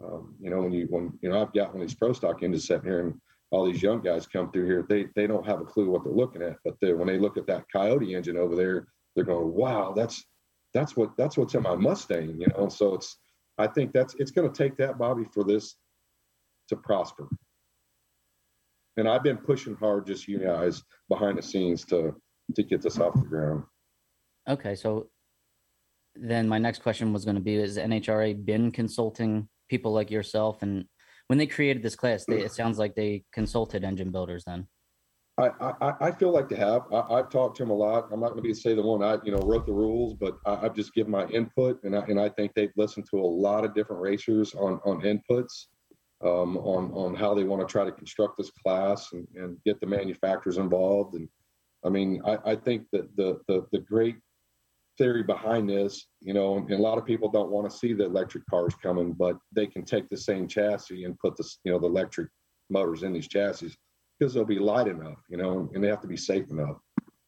[0.05, 2.43] Um, you know, when you when you know I've got one of these pro stock
[2.43, 5.61] engines sitting here, and all these young guys come through here, they they don't have
[5.61, 6.57] a clue what they're looking at.
[6.65, 10.25] But when they look at that Coyote engine over there, they're going, "Wow, that's
[10.73, 13.19] that's what that's what's in my Mustang." You know, so it's
[13.59, 15.77] I think that's it's going to take that Bobby for this
[16.69, 17.29] to prosper.
[18.97, 22.15] And I've been pushing hard, just you guys behind the scenes to
[22.55, 23.65] to get this off the ground.
[24.49, 25.09] Okay, so
[26.15, 30.63] then my next question was going to be: Is NHRA been consulting people like yourself?
[30.63, 30.85] And
[31.29, 34.45] when they created this class, they, it sounds like they consulted engine builders.
[34.45, 34.67] Then
[35.39, 35.49] I,
[35.81, 36.83] I, I feel like they have.
[36.93, 38.09] I, have talked to them a lot.
[38.13, 40.37] I'm not going to be say the one I you know wrote the rules, but
[40.45, 43.27] I, have just given my input, and I and I think they've listened to a
[43.27, 45.67] lot of different racers on on inputs.
[46.23, 49.81] Um, on on how they want to try to construct this class and, and get
[49.81, 51.29] the manufacturers involved and
[51.85, 54.17] I mean, I, I think that the, the, the great
[54.99, 58.05] theory behind this, you know, and, a lot of people don't want to see the
[58.05, 61.79] electric cars coming, but they can take the same chassis and put the, you know,
[61.79, 62.29] the electric
[62.71, 63.75] motors in these chassis
[64.19, 66.77] because they'll be light enough, you know, and they have to be safe enough.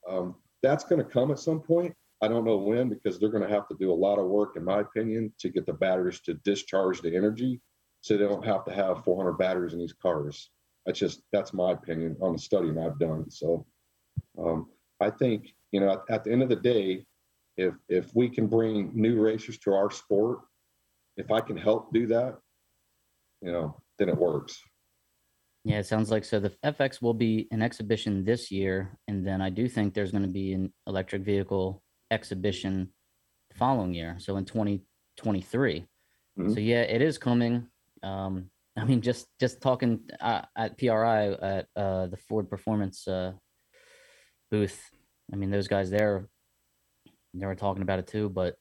[0.09, 1.95] Um, that's going to come at some point.
[2.23, 4.57] I don't know when because they're going to have to do a lot of work,
[4.57, 7.61] in my opinion, to get the batteries to discharge the energy,
[8.01, 10.51] so they don't have to have 400 batteries in these cars.
[10.87, 13.31] That's just that's my opinion on the studying I've done.
[13.31, 13.67] So
[14.39, 14.69] um,
[15.01, 17.05] I think you know at, at, the end of the day,
[17.57, 20.41] if if we can bring new racers to our sport,
[21.17, 22.39] if I can help do that,
[23.41, 24.61] you know, then it works.
[25.65, 26.41] Yeah, it sounds like so.
[26.41, 30.25] The FX will be an exhibition this year, and then I do think there's going
[30.25, 32.93] to be an electric vehicle exhibition
[33.55, 34.17] following year.
[34.19, 35.87] So in 2023.
[36.39, 36.53] Mm-hmm.
[36.53, 37.69] So yeah, it is coming.
[38.03, 43.33] Um, I mean, just just talking uh, at PRI at uh, the Ford Performance uh,
[44.51, 44.81] booth.
[45.33, 46.29] I mean, those guys there,
[47.33, 48.57] they were talking about it too, but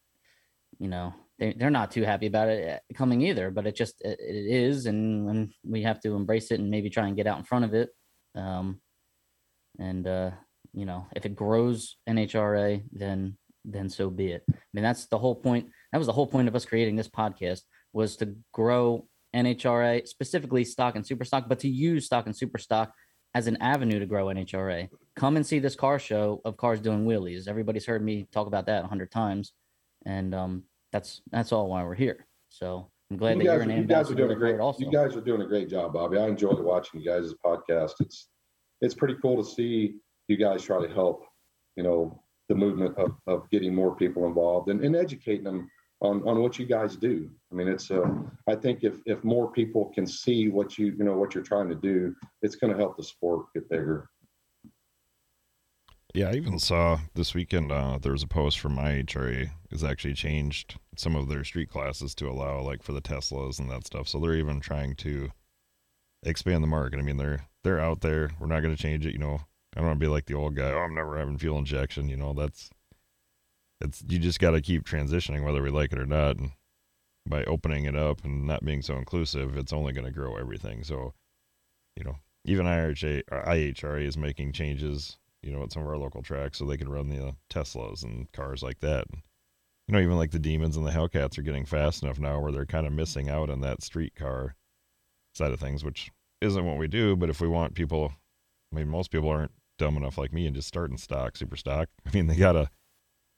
[0.80, 3.52] you know, they they're not too happy about it uh, coming either.
[3.52, 6.90] But it just it, it is, and, and we have to embrace it and maybe
[6.90, 7.90] try and get out in front of it.
[8.36, 8.82] Um,
[9.80, 10.32] and uh,
[10.74, 14.44] you know, if it grows NHRA, then then so be it.
[14.50, 15.70] I mean, that's the whole point.
[15.92, 17.62] That was the whole point of us creating this podcast
[17.94, 22.58] was to grow NHRA, specifically stock and super stock, but to use stock and super
[22.58, 22.92] stock
[23.34, 24.90] as an avenue to grow NHRA.
[25.16, 27.48] Come and see this car show of cars doing wheelies.
[27.48, 29.54] Everybody's heard me talk about that a hundred times,
[30.06, 32.26] and um, that's that's all why we're here.
[32.50, 34.60] So I'm glad you that guys, you're an you guys are doing a great.
[34.60, 34.84] Also.
[34.84, 36.18] You guys are doing a great job, Bobby.
[36.18, 37.94] I enjoy watching you guys' podcast.
[38.00, 38.30] It's
[38.82, 39.96] it's pretty cool to see
[40.28, 41.26] you guys try to help.
[41.76, 45.70] You know the movement of, of getting more people involved and, and educating them
[46.02, 47.30] on, on what you guys do.
[47.52, 48.10] I mean, it's uh,
[48.48, 51.70] I think if if more people can see what you you know what you're trying
[51.70, 54.10] to do, it's going to help the sport get bigger.
[56.14, 59.84] Yeah, I even saw this weekend uh, there was a post from my IHRA has
[59.84, 63.88] actually changed some of their street classes to allow like for the Teslas and that
[63.88, 64.08] stuff.
[64.08, 65.32] So they're even trying to
[66.22, 67.00] expand the market.
[67.00, 68.30] I mean, they're they're out there.
[68.40, 69.14] We're not going to change it.
[69.14, 69.42] You know,
[69.76, 70.72] I don't want to be like the old guy.
[70.72, 72.08] Oh, I'm never having fuel injection.
[72.10, 72.70] You know, that's
[73.82, 76.38] it's you just got to keep transitioning whether we like it or not.
[76.38, 76.52] And
[77.26, 80.84] by opening it up and not being so inclusive, it's only going to grow everything.
[80.84, 81.14] So,
[81.96, 86.22] you know, even IHA, IHRA is making changes, you know, at some of our local
[86.22, 89.06] tracks so they can run the uh, Teslas and cars like that.
[89.88, 92.52] You know, even like the Demons and the Hellcats are getting fast enough now where
[92.52, 94.56] they're kind of missing out on that street car
[95.34, 96.10] side of things, which
[96.42, 97.16] isn't what we do.
[97.16, 98.14] But if we want people,
[98.72, 101.90] I mean, most people aren't dumb enough like me and just starting stock, super stock.
[102.06, 102.70] I mean, they got to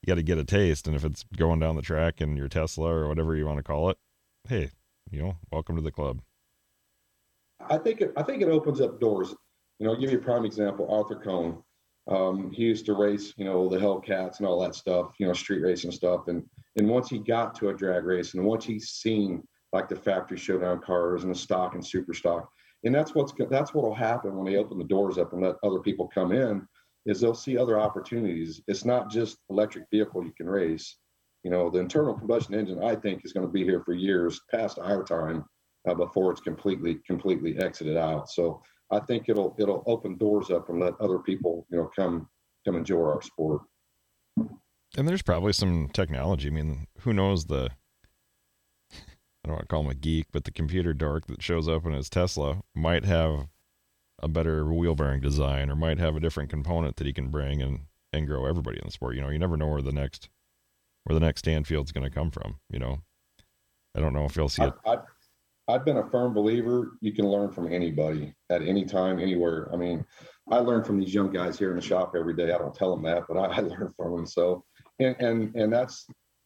[0.02, 0.86] you got to get a taste.
[0.86, 3.64] And if it's going down the track in your Tesla or whatever you want to
[3.64, 3.98] call it,
[4.48, 4.70] hey,
[5.10, 6.22] you know, welcome to the club.
[7.68, 9.34] I think it, I think it opens up doors.
[9.80, 10.88] You know, I'll give you a prime example.
[10.92, 11.64] Arthur Cohn,
[12.08, 15.34] um, he used to race, you know, the Hellcats and all that stuff, you know,
[15.34, 16.28] street racing stuff.
[16.28, 16.44] And
[16.76, 20.38] and once he got to a drag race, and once he's seen like the factory
[20.38, 22.50] showdown cars and the stock and super stock,
[22.84, 25.56] and that's what's that's what will happen when they open the doors up and let
[25.64, 26.68] other people come in,
[27.06, 28.62] is they'll see other opportunities.
[28.68, 30.98] It's not just electric vehicle you can race.
[31.44, 34.42] You know, the internal combustion engine, I think, is going to be here for years
[34.52, 35.46] past our time
[35.88, 38.30] uh, before it's completely completely exited out.
[38.30, 42.30] So I think it'll it'll open doors up and let other people you know come
[42.66, 43.62] come enjoy our sport.
[44.98, 46.48] And there's probably some technology.
[46.48, 47.70] I mean, who knows the
[48.94, 51.86] I don't want to call him a geek, but the computer dork that shows up
[51.86, 53.48] in his Tesla might have
[54.20, 57.62] a better wheel bearing design or might have a different component that he can bring
[57.62, 57.82] and
[58.14, 59.16] and grow everybody in the sport.
[59.16, 60.30] You know, you never know where the next
[61.04, 62.60] where the next Stanfield's going to come from.
[62.70, 63.00] You know,
[63.96, 64.74] I don't know if you'll see it.
[64.86, 64.98] I,
[65.68, 69.70] I've been a firm believer you can learn from anybody at any time, anywhere.
[69.74, 70.06] I mean,
[70.52, 72.52] I learn from these young guys here in the shop every day.
[72.52, 74.26] I don't tell them that, but I, I learn from them.
[74.28, 74.64] So,
[75.00, 76.06] and and and that's,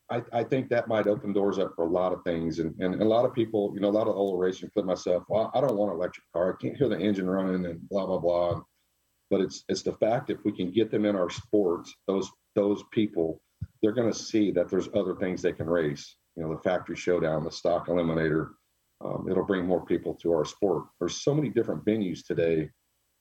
[0.10, 2.60] I, I think that might open doors up for a lot of things.
[2.60, 5.24] And, and a lot of people, you know, a lot of old racers, including myself,
[5.28, 6.54] well, I don't want an electric car.
[6.54, 8.62] I can't hear the engine running and blah blah blah.
[9.30, 12.84] But it's it's the fact if we can get them in our sports, those those
[12.92, 13.42] people,
[13.82, 16.16] they're going to see that there's other things they can race.
[16.38, 18.52] You know, the factory showdown, the stock eliminator
[19.04, 20.86] um, it'll bring more people to our sport.
[21.00, 22.70] There's so many different venues today,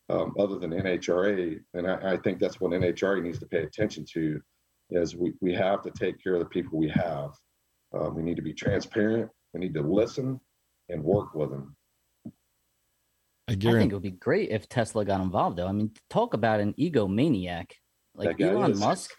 [0.09, 4.05] um, other than NHRA, and I, I, think that's what NHRA needs to pay attention
[4.15, 4.41] to.
[4.91, 7.31] Is we we have to take care of the people we have.
[7.95, 9.31] Um, we need to be transparent.
[9.53, 10.41] We need to listen
[10.89, 11.77] and work with them.
[13.49, 15.69] I, I think it would be great if Tesla got involved, though.
[15.69, 17.71] I mean, talk about an egomaniac
[18.19, 18.81] like Elon is.
[18.81, 19.13] Musk.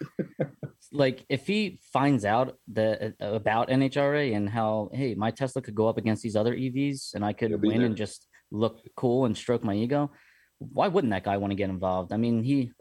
[0.92, 5.74] like if he finds out that uh, about NHRA and how hey my Tesla could
[5.74, 7.86] go up against these other EVs and I could win there.
[7.86, 10.10] and just look cool and stroke my ego,
[10.58, 12.12] why wouldn't that guy want to get involved?
[12.12, 12.72] I mean he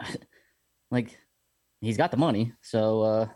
[0.90, 1.16] like
[1.80, 3.26] he's got the money, so uh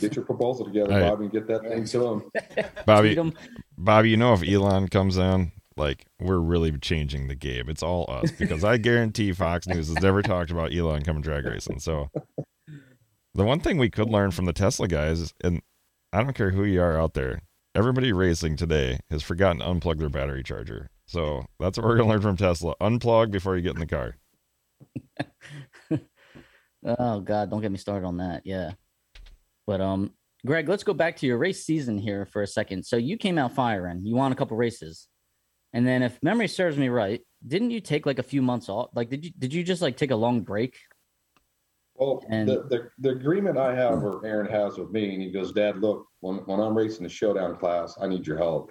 [0.00, 1.08] Get your proposal together, right.
[1.08, 2.30] Bobby, and get that thing to him.
[2.86, 3.16] Bobby,
[3.76, 7.68] Bobby, you know if Elon comes on, like we're really changing the game.
[7.68, 11.44] It's all us because I guarantee Fox News has never talked about Elon coming drag
[11.44, 11.80] racing.
[11.80, 12.10] So
[13.34, 15.62] the one thing we could learn from the Tesla guys, and
[16.12, 17.42] I don't care who you are out there,
[17.74, 20.90] everybody racing today has forgotten to unplug their battery charger.
[21.06, 22.74] So that's what we're gonna learn from Tesla.
[22.80, 24.16] Unplug before you get in the car.
[26.84, 28.42] oh God, don't get me started on that.
[28.44, 28.72] Yeah.
[29.66, 30.12] But um
[30.46, 32.84] Greg, let's go back to your race season here for a second.
[32.84, 34.04] So you came out firing.
[34.04, 35.08] You won a couple races.
[35.72, 38.90] And then if memory serves me right, didn't you take like a few months off?
[38.94, 40.78] Like did you did you just like take a long break
[41.98, 45.32] well, and, the, the, the agreement I have, or Aaron has with me, and he
[45.32, 48.70] goes, Dad, look, when, when I'm racing the showdown class, I need your help.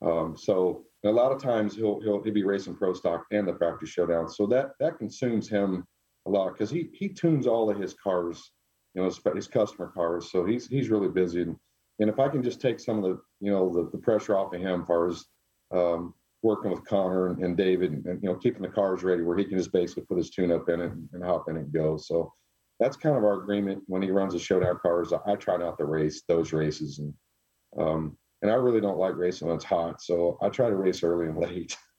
[0.00, 3.54] Um, so a lot of times he'll, he'll he'll be racing pro stock and the
[3.54, 5.84] factory showdown, so that that consumes him
[6.26, 8.50] a lot because he he tunes all of his cars,
[8.94, 10.30] you know, his, his customer cars.
[10.30, 11.56] So he's he's really busy, and,
[12.00, 14.54] and if I can just take some of the you know the, the pressure off
[14.54, 15.24] of him, as far as
[15.70, 19.22] um, working with Connor and, and David, and, and, you know keeping the cars ready
[19.22, 21.56] where he can just basically put his tune up in it and, and hop in
[21.56, 21.96] and go.
[21.96, 22.32] So
[22.78, 25.12] that's kind of our agreement when he runs the showdown cars.
[25.26, 27.14] I try not to race those races, and
[27.80, 31.02] um, and I really don't like racing when it's hot, so I try to race
[31.02, 31.76] early and late.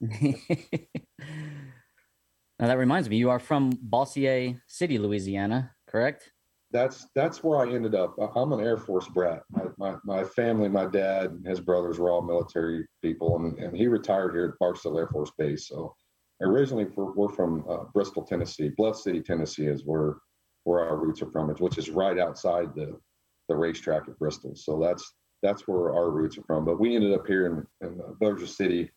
[2.60, 6.30] now that reminds me, you are from Bossier City, Louisiana, correct?
[6.76, 8.14] That's that's where I ended up.
[8.36, 9.44] I'm an Air Force brat.
[9.50, 13.74] My, my, my family, my dad and his brothers were all military people, and, and
[13.74, 15.68] he retired here at Barksdale Air Force Base.
[15.68, 15.94] So
[16.42, 18.68] originally we're, we're from uh, Bristol, Tennessee.
[18.76, 20.16] Bluff City, Tennessee is where
[20.64, 23.00] where our roots are from, which is right outside the
[23.48, 24.54] the racetrack at Bristol.
[24.54, 26.66] So that's that's where our roots are from.
[26.66, 28.90] But we ended up here in, in uh, City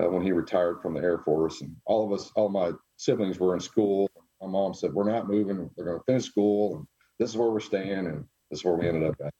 [0.00, 3.38] uh, when he retired from the Air Force, and all of us, all my siblings
[3.38, 4.08] were in school.
[4.40, 5.68] My mom said, "We're not moving.
[5.76, 6.86] We're going to finish school, and
[7.18, 9.32] this is where we're staying." And this is where we ended up at.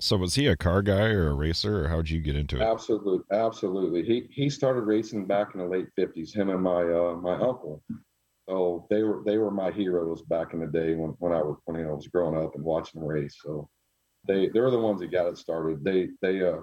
[0.00, 2.62] So was he a car guy or a racer, or how'd you get into it?
[2.62, 4.04] Absolutely, absolutely.
[4.04, 6.34] He he started racing back in the late '50s.
[6.34, 7.82] Him and my uh, my uncle.
[8.48, 11.56] So they were they were my heroes back in the day when, when I was
[11.64, 13.36] when I was growing up and watching them race.
[13.44, 13.68] So
[14.26, 15.84] they they're the ones that got it started.
[15.84, 16.60] They they uh,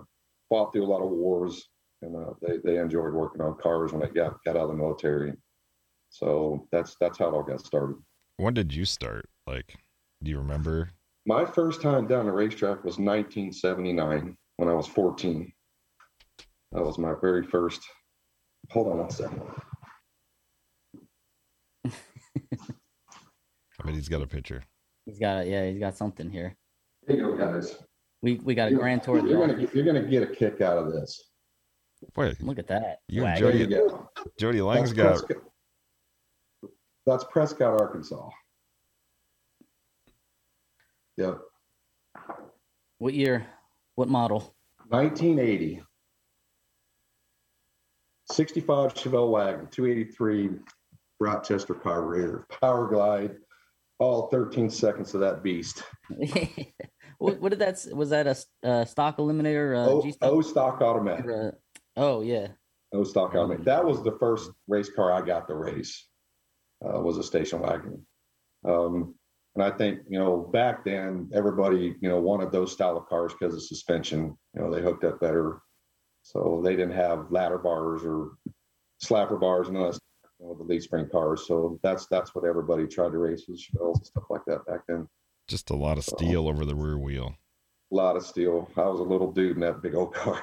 [0.49, 1.69] fought through a lot of wars
[2.01, 4.75] and uh, they they enjoyed working on cars when they got got out of the
[4.75, 5.33] military.
[6.09, 7.97] So that's that's how it all got started.
[8.37, 9.29] When did you start?
[9.47, 9.77] Like,
[10.23, 10.89] do you remember?
[11.25, 15.51] My first time down the racetrack was 1979 when I was 14.
[16.71, 17.81] That was my very first.
[18.71, 19.41] Hold on one second.
[23.79, 24.63] I mean, he's got a picture.
[25.05, 25.49] He's got it.
[25.49, 26.55] Yeah, he's got something here.
[27.05, 27.77] There you go, guys.
[28.21, 30.61] We we got a You're- grand tour You're gonna get, you're gonna get a kick
[30.61, 31.21] out of this.
[32.15, 32.99] Wait, Look at that.
[33.07, 34.09] You and There Jody- you go.
[34.39, 35.51] Jody Lang's That's got Prescott.
[37.05, 38.29] That's Prescott, Arkansas.
[41.17, 41.39] Yep.
[42.97, 43.47] What year?
[43.95, 44.55] What model?
[44.89, 45.81] 1980.
[48.31, 50.49] 65 Chevelle wagon, 283
[51.19, 53.35] Rochester carburetor, power glide,
[53.99, 55.83] all 13 seconds of that beast.
[57.17, 57.85] what, what did that?
[57.93, 59.75] Was that a uh, stock eliminator?
[59.75, 60.31] Uh, O, G stock?
[60.31, 61.25] o stock automatic.
[61.25, 61.51] Uh,
[61.95, 62.47] oh yeah.
[62.93, 63.65] O stock automatic.
[63.65, 66.07] That was the first race car I got to race.
[66.83, 68.05] Uh, was a station wagon.
[68.67, 69.15] Um,
[69.55, 73.33] and I think you know back then everybody you know wanted those style of cars
[73.33, 74.37] because of suspension.
[74.53, 75.61] You know they hooked up better,
[76.21, 78.31] so they didn't have ladder bars or
[79.03, 81.45] slapper bars and all that stuff, you know, the leaf spring cars.
[81.47, 84.81] So that's that's what everybody tried to race with Chevelles and stuff like that back
[84.87, 85.07] then.
[85.47, 87.35] just a lot of steel over the rear wheel.
[87.91, 88.69] A lot of steel.
[88.75, 90.41] I was a little dude in that big old car.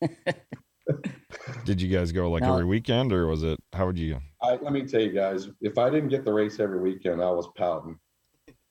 [1.64, 3.58] Did you guys go like Now- every weekend, or was it?
[3.72, 4.18] How would you?
[4.42, 7.30] I, let me tell you guys, if I didn't get the race every weekend, I
[7.30, 7.98] was pouting.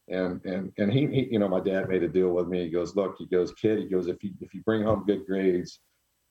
[0.09, 2.63] And and and he, he, you know, my dad made a deal with me.
[2.63, 5.25] He goes, look, he goes, kid, he goes, if you if you bring home good
[5.25, 5.79] grades,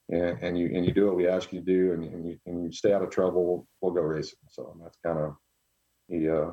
[0.09, 2.39] and, and you and you do what we ask you to do, and, and you
[2.47, 4.39] and you stay out of trouble, we'll, we'll go racing.
[4.51, 5.35] So that's kind of
[6.09, 6.29] he.
[6.29, 6.53] uh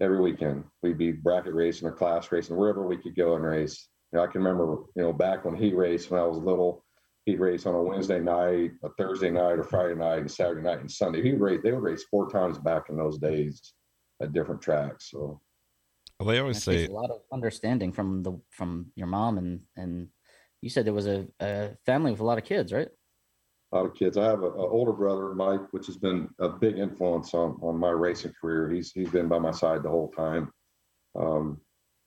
[0.00, 3.88] Every weekend we'd be bracket racing or class racing wherever we could go and race.
[4.12, 6.84] You know, I can remember, you know, back when he raced when I was little,
[7.24, 10.78] he'd race on a Wednesday night, a Thursday night, a Friday night, and Saturday night
[10.78, 11.20] and Sunday.
[11.20, 11.58] He'd race.
[11.64, 13.74] They would race four times back in those days
[14.22, 15.10] at different tracks.
[15.10, 15.40] So
[16.18, 20.08] Well, they always say a lot of understanding from the from your mom and and
[20.60, 22.88] you said there was a, a family with a lot of kids, right?
[23.72, 24.16] a lot of kids.
[24.16, 27.90] I have an older brother, Mike, which has been a big influence on on my
[27.90, 28.70] racing career.
[28.70, 30.50] He's he's been by my side the whole time.
[31.18, 31.60] Um,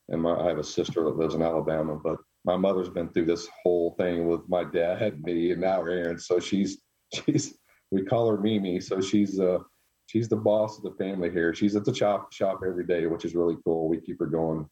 [0.09, 3.25] and my, I have a sister that lives in Alabama, but my mother's been through
[3.25, 6.17] this whole thing with my dad, me, and now Aaron.
[6.17, 6.81] So she's
[7.13, 7.57] she's
[7.91, 8.79] we call her Mimi.
[8.79, 9.59] So she's uh
[10.11, 11.53] she's the boss of the family here.
[11.53, 13.87] She's at the chop shop every day, which is really cool.
[13.87, 14.67] We keep her going.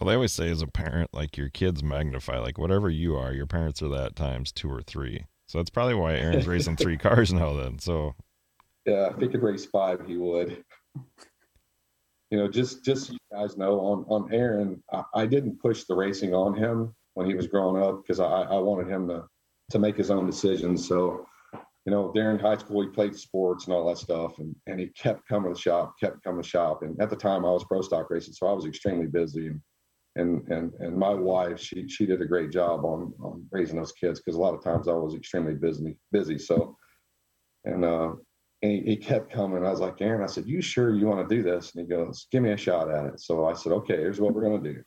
[0.00, 3.32] Well, they always say as a parent, like your kids magnify, like whatever you are,
[3.32, 5.26] your parents are that times two or three.
[5.46, 7.52] So that's probably why Aaron's racing three cars now.
[7.52, 8.14] Then, so
[8.86, 10.64] Yeah, if he could race five, he would.
[12.30, 15.84] You know, just just so you guys know, on on Aaron, I, I didn't push
[15.84, 19.24] the racing on him when he was growing up because I, I wanted him to
[19.70, 20.88] to make his own decisions.
[20.88, 21.26] So,
[21.84, 24.88] you know, during high school, he played sports and all that stuff, and and he
[24.88, 26.82] kept coming to the shop, kept coming to the shop.
[26.82, 29.48] And at the time, I was pro stock racing, so I was extremely busy.
[29.48, 29.60] And
[30.16, 33.92] and and and my wife, she she did a great job on on raising those
[33.92, 36.38] kids because a lot of times I was extremely busy busy.
[36.38, 36.76] So,
[37.64, 38.12] and uh,
[38.62, 39.66] and he, he kept coming.
[39.66, 41.74] I was like, Aaron, I said, you sure you want to do this?
[41.74, 43.20] And he goes, give me a shot at it.
[43.20, 44.82] So I said, okay, here's what we're going to do.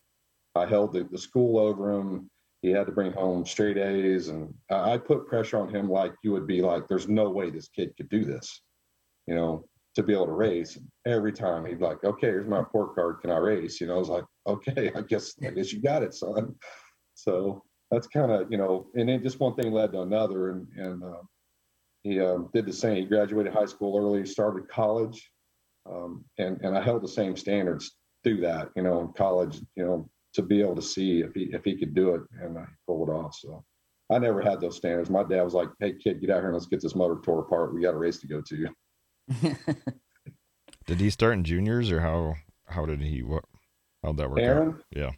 [0.56, 2.30] I held the, the school over him.
[2.66, 4.30] He had to bring home straight A's.
[4.30, 7.68] And I, put pressure on him like you would be like, there's no way this
[7.68, 8.62] kid could do this,
[9.28, 10.80] you know, to be able to race.
[11.06, 13.22] Every time he'd like, okay, here's my report card.
[13.22, 13.80] Can I race?
[13.80, 16.56] You know, I was like, okay, I guess, I guess you got it, son.
[17.14, 20.50] So that's kind of, you know, and then just one thing led to another.
[20.50, 21.22] And, and, uh,
[22.02, 22.98] he um, did the same.
[22.98, 25.32] He graduated high school early, started college,
[25.90, 28.70] um, and and I held the same standards through that.
[28.76, 31.76] You know, in college, you know, to be able to see if he if he
[31.78, 33.36] could do it, and I pulled it off.
[33.36, 33.64] So
[34.12, 35.10] I never had those standards.
[35.10, 37.40] My dad was like, "Hey, kid, get out here and let's get this motor tore
[37.40, 37.74] apart.
[37.74, 38.68] We got a race to go to."
[40.86, 42.36] did he start in juniors, or how
[42.68, 43.46] how did he what?
[44.04, 44.46] How'd that work out?
[44.46, 45.12] Aaron, Yeah.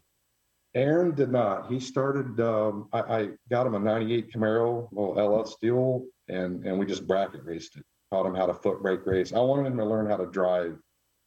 [0.74, 1.70] Aaron did not.
[1.70, 2.40] He started.
[2.40, 7.06] Um, I, I got him a '98 Camaro, little LS Steel, and and we just
[7.06, 7.84] bracket raced it.
[8.12, 9.32] Taught him how to foot brake race.
[9.32, 10.78] I wanted him to learn how to drive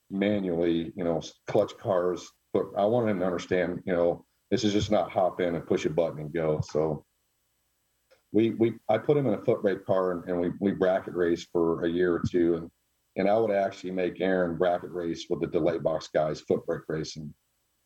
[0.09, 0.93] manually.
[0.95, 2.27] You know, clutch cars.
[2.53, 3.81] But I wanted him to understand.
[3.85, 6.61] You know, this is just not hop in and push a button and go.
[6.61, 7.05] So
[8.31, 11.13] we we I put him in a foot brake car and, and we we bracket
[11.13, 12.69] race for a year or two and
[13.17, 16.83] and I would actually make Aaron bracket race with the delay box guys foot brake
[16.87, 17.33] racing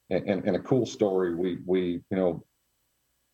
[0.09, 2.43] and, and, and a cool story we we you know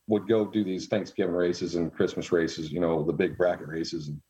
[0.08, 4.08] would go do these thanksgiving races and christmas races you know the big bracket races
[4.08, 4.22] and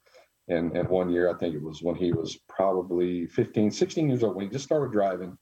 [0.49, 4.23] and and one year i think it was when he was probably 15 16 years
[4.23, 5.37] old when he just started driving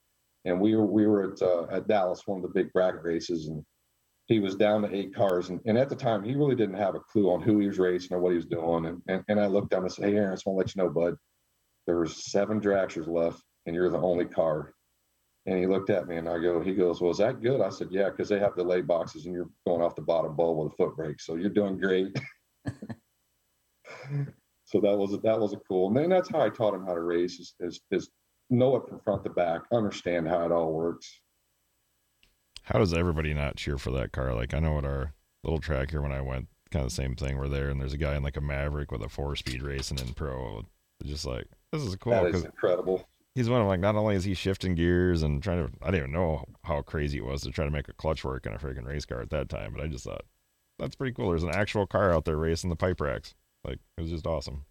[0.46, 3.48] and we were we were at uh, at dallas one of the big bracket races
[3.48, 3.64] and
[4.28, 6.96] he was down to eight cars and, and at the time he really didn't have
[6.96, 9.40] a clue on who he was racing or what he was doing and and, and
[9.40, 11.16] i looked down and said hey aaron i just want to let you know bud
[11.88, 14.74] there's seven dragsters left and you're the only car
[15.46, 17.62] and he looked at me and I go, he goes, well, is that good?
[17.62, 20.58] I said, yeah, because they have delay boxes and you're going off the bottom bulb
[20.58, 21.20] with a foot brake.
[21.20, 22.16] So you're doing great.
[24.66, 25.88] so that was, that was a cool.
[25.88, 28.10] And then that's how I taught him how to race is, is, is
[28.50, 31.22] know it from front to back, understand how it all works.
[32.64, 34.34] how does everybody not cheer for that car?
[34.34, 37.16] Like I know at our little track here when I went, kind of the same
[37.16, 37.38] thing.
[37.38, 40.00] We're there and there's a guy in like a Maverick with a four speed racing
[40.00, 40.64] in pro.
[41.04, 43.08] Just like this is cool that is incredible.
[43.34, 46.10] he's one of like not only is he shifting gears and trying to I didn't
[46.10, 48.58] even know how crazy it was to try to make a clutch work in a
[48.58, 50.26] freaking race car at that time, but I just thought
[50.78, 51.30] that's pretty cool.
[51.30, 53.34] There's an actual car out there racing the pipe racks.
[53.64, 54.66] Like it was just awesome.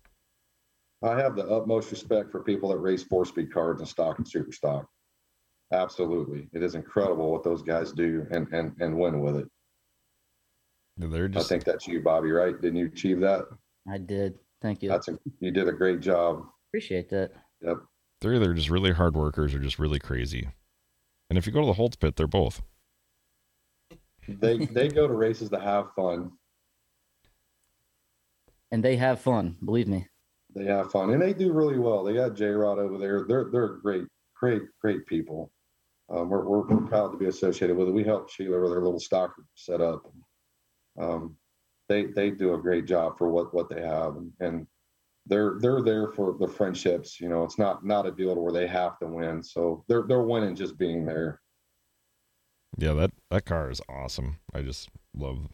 [1.02, 4.26] I have the utmost respect for people that race four speed cars and stock and
[4.26, 4.86] super stock.
[5.72, 6.48] Absolutely.
[6.52, 9.48] It is incredible what those guys do and and and win with it.
[10.96, 11.46] They're just...
[11.46, 12.60] I think that's you, Bobby, right?
[12.60, 13.44] Didn't you achieve that?
[13.88, 14.38] I did.
[14.60, 14.88] Thank you.
[14.88, 16.44] That's a, you did a great job.
[16.70, 17.30] Appreciate that.
[17.62, 17.78] Yep.
[18.20, 20.48] they're either just really hard workers or just really crazy.
[21.30, 22.62] And if you go to the Holtz pit, they're both.
[24.26, 26.32] They they go to races to have fun.
[28.70, 30.08] And they have fun, believe me.
[30.54, 32.02] They have fun and they do really well.
[32.02, 33.24] They got J Rod over there.
[33.28, 35.52] They're they're great, great, great people.
[36.10, 37.94] Um, we're, we're, we're proud to be associated with it.
[37.94, 40.10] We helped Sheila with her little stock set up.
[40.98, 41.36] Um,
[41.88, 44.66] they they do a great job for what what they have and, and
[45.28, 47.20] they're they're there for the friendships.
[47.20, 49.42] You know, it's not not a deal where they have to win.
[49.42, 51.40] So they're they're winning just being there.
[52.76, 54.38] Yeah, that that car is awesome.
[54.54, 55.48] I just love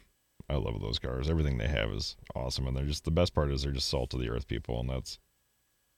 [0.48, 1.30] I love those cars.
[1.30, 4.14] Everything they have is awesome and they're just the best part is they're just salt
[4.14, 5.18] of the earth people and that's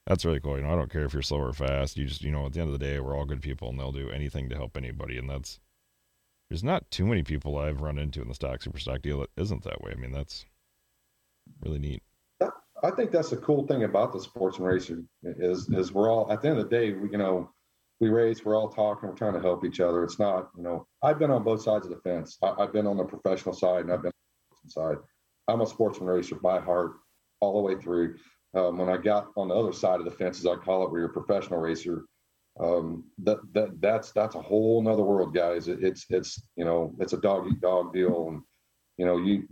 [0.05, 0.57] that's really cool.
[0.57, 1.97] You know, I don't care if you're slow or fast.
[1.97, 3.79] You just you know, at the end of the day, we're all good people and
[3.79, 5.59] they'll do anything to help anybody and that's
[6.49, 9.29] there's not too many people I've run into in the stock super stock deal that
[9.35, 9.91] isn't that way.
[9.91, 10.45] I mean, that's
[11.61, 12.03] really neat.
[12.83, 16.31] I think that's the cool thing about the sports and racing is is we're all
[16.31, 17.49] at the end of the day, we you know,
[17.99, 20.03] we race, we're all talking, we're trying to help each other.
[20.03, 22.37] It's not, you know, I've been on both sides of the fence.
[22.43, 24.11] I, I've been on the professional side and I've been
[24.71, 24.97] side.
[25.47, 26.93] I'm a sportsman racer by heart
[27.39, 28.15] all the way through.
[28.55, 30.91] Um, when I got on the other side of the fence, as I call it,
[30.91, 32.05] where you're a professional racer,
[32.59, 35.67] um, that that that's that's a whole nother world, guys.
[35.67, 38.41] It, it's it's you know it's a dog eat dog deal, and
[38.97, 39.43] you know you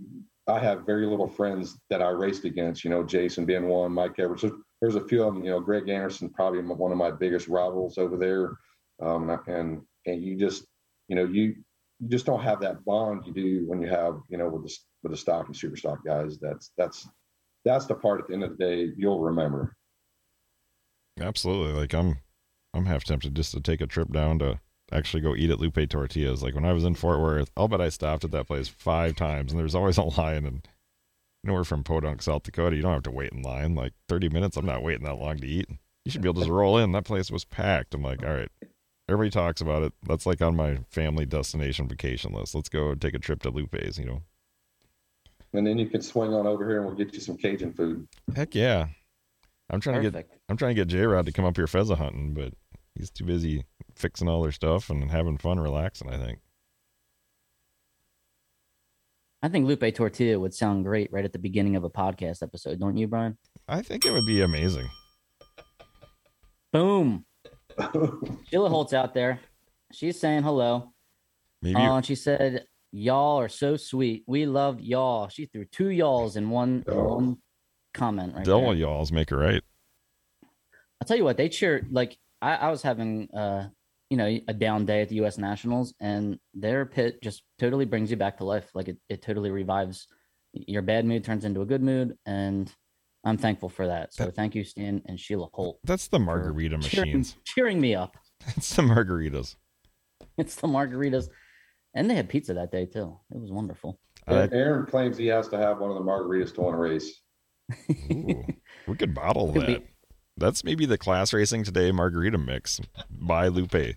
[0.48, 2.84] I have very little friends that I raced against.
[2.84, 4.40] You know, Jason being one, Mike Everett.
[4.42, 5.44] So there's a few of them.
[5.44, 8.58] You know, Greg Anderson, probably one of my biggest rivals over there.
[9.06, 10.66] Um, and and you just,
[11.08, 11.56] you know, you
[12.00, 14.78] you just don't have that bond you do when you have, you know, with the
[15.06, 16.40] with the stock and super stock guys.
[16.40, 17.08] That's that's
[17.64, 19.76] that's the part at the end of the day you'll remember.
[21.20, 21.80] Absolutely.
[21.80, 22.18] Like I'm
[22.74, 24.60] I'm half tempted just to take a trip down to
[24.92, 26.42] actually go eat at Lupe Tortillas.
[26.42, 29.16] Like when I was in Fort Worth, I'll bet I stopped at that place five
[29.16, 30.68] times and there's always a line and
[31.44, 32.76] you from Podunk, South Dakota.
[32.76, 33.76] You don't have to wait in line.
[33.76, 35.70] Like thirty minutes, I'm not waiting that long to eat.
[36.04, 36.92] You should be able to just roll in.
[36.94, 37.94] That place was packed.
[37.94, 38.50] I'm like, all right.
[39.08, 39.94] Everybody talks about it.
[40.08, 42.56] That's like on my family destination vacation list.
[42.56, 44.24] Let's go take a trip to Lupe's, you know.
[45.58, 48.08] And then you can swing on over here and we'll get you some Cajun food.
[48.36, 48.88] Heck yeah.
[49.70, 52.00] I'm trying to get I'm trying to get J Rod to come up here pheasant
[52.00, 52.54] hunting, but
[52.94, 56.10] he's too busy fixing all their stuff and having fun, relaxing.
[56.10, 56.40] I think.
[59.42, 62.80] I think Lupe Tortilla would sound great right at the beginning of a podcast episode,
[62.80, 63.38] don't you, Brian?
[63.68, 64.90] I think it would be amazing.
[66.74, 67.26] Boom.
[68.50, 69.40] Sheila Holt's out there.
[69.92, 70.94] She's saying hello.
[71.62, 72.66] Maybe Oh, uh, and she said,
[73.00, 74.24] Y'all are so sweet.
[74.26, 75.28] We loved y'all.
[75.28, 77.16] She threw two y'alls in one, Oh.
[77.16, 77.38] one
[77.94, 78.76] comment right double there.
[78.76, 79.62] y'all's make it right.
[81.02, 83.68] I'll tell you what, they cheered like I, I was having uh
[84.10, 88.10] you know a down day at the US Nationals and their pit just totally brings
[88.12, 88.70] you back to life.
[88.74, 90.08] Like it, it totally revives
[90.54, 92.74] your bad mood turns into a good mood and
[93.26, 94.14] I'm thankful for that.
[94.14, 95.80] So That- thank you, Stan and Sheila Holt.
[95.84, 97.36] That's the margarita cheering, machines.
[97.44, 98.16] cheering me up.
[98.56, 99.56] It's the margaritas.
[100.38, 101.28] It's the margaritas.
[101.96, 103.18] And they had pizza that day too.
[103.34, 104.00] It was wonderful.
[104.28, 107.22] I, Aaron claims he has to have one of the margaritas to win a race.
[108.12, 108.44] ooh,
[108.88, 109.68] we could bottle Could that.
[109.68, 109.86] be-
[110.38, 112.80] That's maybe the class racing today margarita mix
[113.10, 113.96] by Lupe.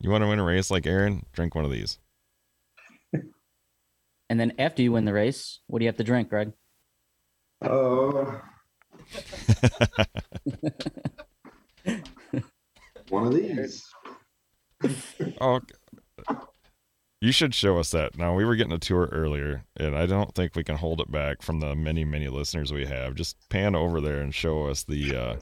[0.00, 1.24] You want to win a race like Aaron?
[1.32, 1.98] Drink one of these.
[4.30, 6.52] And then after you win the race, what do you have to drink, Greg?
[7.62, 8.40] Oh.
[13.10, 13.84] one of these.
[15.40, 15.60] Oh,
[17.22, 18.18] you should show us that.
[18.18, 21.08] Now we were getting a tour earlier, and I don't think we can hold it
[21.08, 23.14] back from the many, many listeners we have.
[23.14, 25.36] Just pan over there and show us the uh,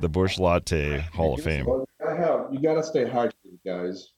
[0.00, 1.66] the Busch Latte Hall of Fame.
[2.02, 4.08] Gotta have- you got to stay hydrated, guys.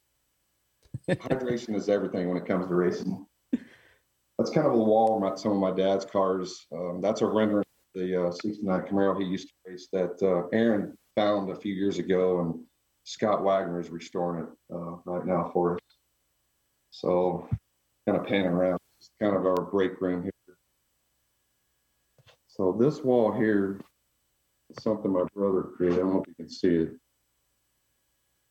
[1.11, 3.27] Hydration is everything when it comes to racing.
[3.53, 6.67] That's kind of a wall my, some of my dad's cars.
[6.73, 7.65] Um, that's a rendering
[7.95, 11.75] of the uh, 69 Camaro he used to race that uh, Aaron found a few
[11.75, 12.55] years ago, and
[13.05, 15.80] Scott Wagner is restoring it uh, right now for us.
[16.91, 17.49] So
[18.07, 20.57] kind of pan around, it's kind of our break room here.
[22.49, 23.81] So this wall here
[24.71, 25.99] is something my brother created.
[25.99, 26.91] I don't know if you can see it.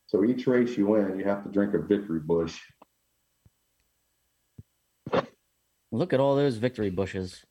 [0.06, 2.58] So each race you win, you have to drink a victory Busch.
[5.92, 7.44] Look at all those victory Busches.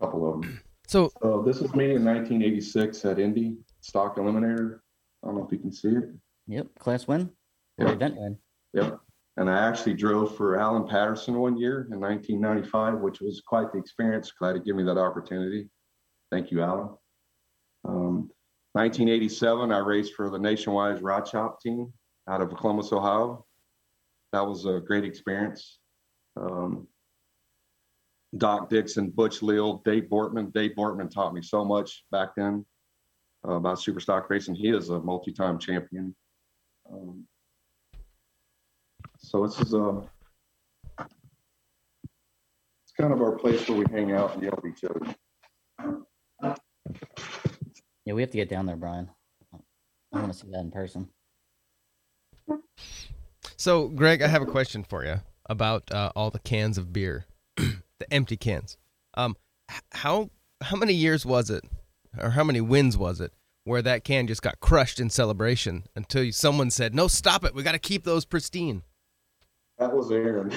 [0.00, 0.60] A couple of them.
[0.86, 4.80] So, so this was me in 1986 at Indy Stock Eliminator.
[5.22, 6.04] I don't know if you can see it.
[6.46, 7.30] Yep, class win.
[7.78, 7.88] Yep.
[7.88, 8.38] Event win.
[8.74, 9.00] Yep.
[9.40, 13.78] And I actually drove for Alan Patterson one year in 1995, which was quite the
[13.78, 14.30] experience.
[14.32, 15.66] Glad to give me that opportunity.
[16.30, 16.90] Thank you, Alan.
[17.88, 18.30] Um,
[18.74, 21.90] 1987, I raced for the Nationwide Rod Shop team
[22.28, 23.46] out of Columbus, Ohio.
[24.34, 25.78] That was a great experience.
[26.36, 26.86] Um,
[28.36, 30.52] Doc Dixon, Butch Leal, Dave Boertman.
[30.52, 32.66] Dave Boertman taught me so much back then
[33.48, 34.54] uh, about super stock racing.
[34.54, 36.14] He is a multi-time champion.
[36.92, 37.24] Um,
[39.30, 40.02] so this is a,
[40.98, 45.14] it's kind of our place where we hang out and yell at each other.
[48.04, 49.08] Yeah, we have to get down there, Brian.
[50.12, 51.08] I want to see that in person.
[53.56, 57.26] So, Greg, I have a question for you about uh, all the cans of beer,
[57.56, 58.78] the empty cans.
[59.14, 59.36] Um,
[59.92, 61.62] how how many years was it,
[62.18, 66.32] or how many wins was it, where that can just got crushed in celebration until
[66.32, 67.54] someone said, "No, stop it!
[67.54, 68.82] We got to keep those pristine."
[69.80, 70.52] That was Aaron.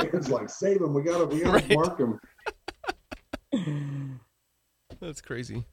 [0.02, 0.94] Aaron's like, save him.
[0.94, 1.70] We gotta, we gotta Right.
[1.74, 2.18] mark him.
[4.98, 5.64] That's crazy.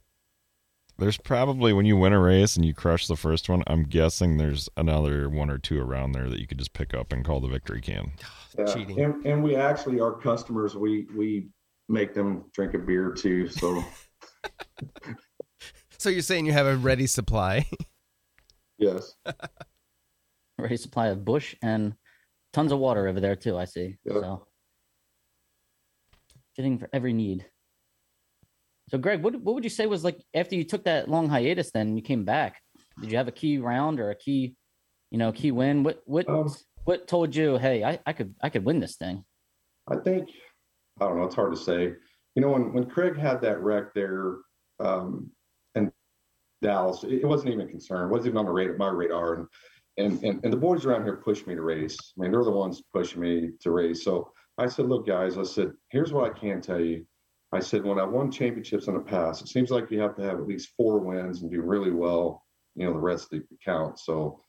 [0.98, 4.36] There's probably when you win a race and you crush the first one, I'm guessing
[4.36, 7.40] there's another one or two around there that you could just pick up and call
[7.40, 8.12] the victory can.
[8.58, 8.64] Yeah.
[8.72, 9.00] Cheating.
[9.02, 11.48] And, and we actually, our customers, we we
[11.90, 13.48] make them drink a beer too.
[13.48, 13.84] So
[15.98, 17.66] So you're saying you have a ready supply?
[18.78, 19.14] yes,
[20.58, 21.94] Ready supply of Busch and
[22.56, 23.58] tons of water over there too.
[23.58, 23.98] I see.
[24.04, 24.14] Yeah.
[24.14, 24.46] So
[26.56, 27.44] fitting for every need.
[28.88, 31.70] So, Greg, what what would you say was like after you took that long hiatus?
[31.70, 32.62] Then you came back.
[33.00, 34.56] Did you have a key round or a key,
[35.10, 35.82] you know, key win?
[35.82, 36.48] What what Um,
[36.84, 39.22] what told you, hey, I, I could I could win this thing?
[39.88, 40.30] I think
[41.00, 41.24] I don't know.
[41.24, 41.92] It's hard to say.
[42.36, 44.36] You know, when when Craig had that wreck there
[44.80, 45.30] um,
[45.74, 45.92] in
[46.62, 48.08] Dallas, it, it wasn't even a concern.
[48.08, 48.76] It wasn't even on my radar.
[48.76, 49.46] My radar, and,
[49.98, 51.96] and and and the boys around here pushed me to race.
[52.18, 54.04] I mean, they're the ones pushing me to race.
[54.04, 57.06] So I said, look, guys, I said, here's what I can tell you.
[57.52, 60.22] I said, when I won championships in the past, it seems like you have to
[60.22, 62.42] have at least four wins and do really well.
[62.74, 63.98] You know, the rest of the count.
[63.98, 64.40] So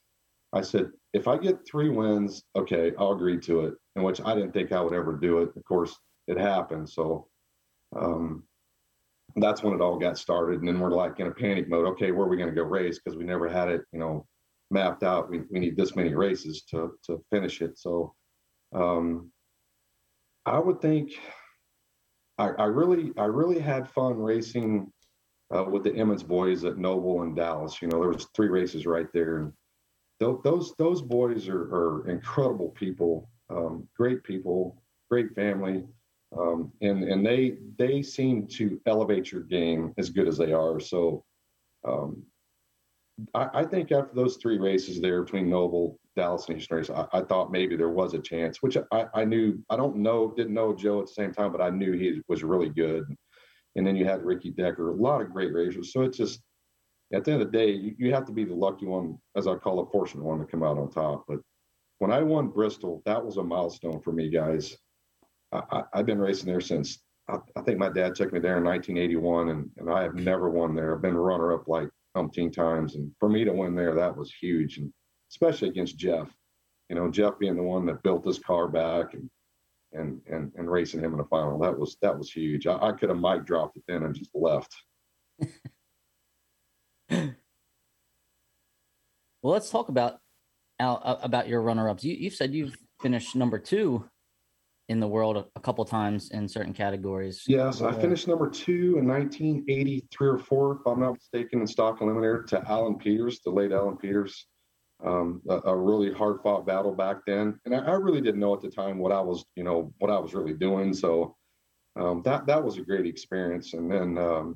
[0.53, 3.75] I said, if I get three wins, okay, I'll agree to it.
[3.95, 5.49] In which I didn't think I would ever do it.
[5.55, 5.95] Of course,
[6.27, 6.89] it happened.
[6.89, 7.27] So
[7.95, 8.43] um,
[9.35, 10.59] that's when it all got started.
[10.59, 11.87] And then we're like in a panic mode.
[11.87, 12.99] Okay, where are we going to go race?
[12.99, 14.25] Because we never had it, you know,
[14.69, 15.29] mapped out.
[15.29, 17.77] We, we need this many races to to finish it.
[17.77, 18.13] So
[18.73, 19.31] um,
[20.45, 21.19] I would think
[22.37, 24.91] I, I really I really had fun racing
[25.53, 27.81] uh, with the Emmons boys at Noble and Dallas.
[27.81, 29.53] You know, there was three races right there, and
[30.19, 35.85] tho- those those boys are, are incredible people, um, great people, great family,
[36.37, 40.79] um, and and they they seem to elevate your game as good as they are.
[40.79, 41.23] So.
[41.87, 42.23] Um,
[43.33, 47.05] I, I think after those three races there between Noble, Dallas, and Eastern Race, I,
[47.13, 49.63] I thought maybe there was a chance, which I, I knew.
[49.69, 52.43] I don't know, didn't know Joe at the same time, but I knew he was
[52.43, 53.05] really good.
[53.75, 55.93] And then you had Ricky Decker, a lot of great racers.
[55.93, 56.41] So it's just
[57.13, 59.47] at the end of the day, you, you have to be the lucky one, as
[59.47, 61.25] I call it, fortunate one to come out on top.
[61.27, 61.39] But
[61.99, 64.75] when I won Bristol, that was a milestone for me, guys.
[65.51, 66.99] I, I've been racing there since
[67.29, 70.49] I, I think my dad took me there in 1981, and, and I have never
[70.49, 70.93] won there.
[70.95, 74.15] I've been a runner up like umpteen times, and for me to win there, that
[74.15, 74.91] was huge, and
[75.31, 76.29] especially against Jeff.
[76.89, 79.29] You know, Jeff being the one that built this car back and
[79.93, 82.67] and and and racing him in the final, that was that was huge.
[82.67, 84.75] I, I could have mic dropped it then and just left.
[89.41, 90.19] Well, let's talk about
[90.79, 92.03] uh, about your runner-ups.
[92.03, 94.03] You, you've said you've finished number two
[94.89, 97.43] in the world a, couple times in certain categories.
[97.47, 101.67] Yes, I Uh, finished number two in 1983 or four, if I'm not mistaken, in
[101.67, 104.47] stock eliminator to Alan Peters, the late Alan Peters.
[105.03, 108.55] Um, a, a really hard fought battle back then, and I, I really didn't know
[108.55, 110.91] at the time what I was, you know, what I was really doing.
[110.91, 111.35] So
[111.95, 113.75] um, that that was a great experience.
[113.75, 114.55] And then um,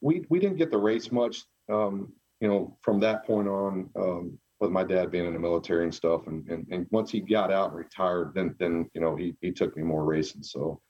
[0.00, 3.90] we we didn't get the race much, um, you know, from that point on.
[4.62, 7.52] With my dad being in the military and stuff, and, and and once he got
[7.52, 10.44] out and retired, then then you know he he took me more racing.
[10.44, 10.80] So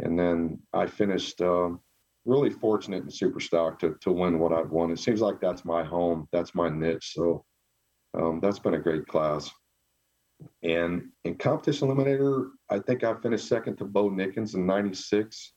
[0.00, 1.80] and then I finished um,
[2.26, 4.90] really fortunate in super stock to to win what I've won.
[4.90, 7.14] It seems like that's my home, that's my niche.
[7.14, 7.46] So
[8.12, 9.50] um, that's been a great class.
[10.62, 15.54] And in competition eliminator, I think I finished second to Bo Nickens in '96.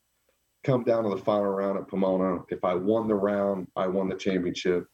[0.64, 2.44] Come down to the final round at Pomona.
[2.48, 4.86] If I won the round, I won the championship.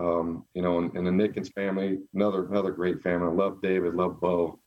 [0.00, 3.28] Um, you know, and, and the Nickens family, another another great family.
[3.28, 4.58] I love David, love Bo.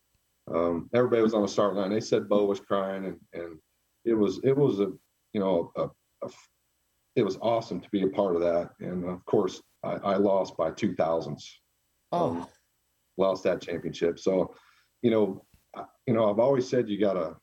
[0.54, 1.90] Um, everybody was on the start line.
[1.90, 3.58] They said Bo was crying, and and
[4.06, 4.92] it was it was a
[5.34, 5.88] you know a,
[6.24, 6.30] a
[7.16, 8.72] it was awesome to be a part of that.
[8.80, 11.60] And of course, I, I lost by two thousands.
[12.12, 12.48] Oh, Um,
[13.18, 14.20] lost that championship.
[14.20, 14.54] So,
[15.02, 17.38] you know, I- you know, I've always said you gotta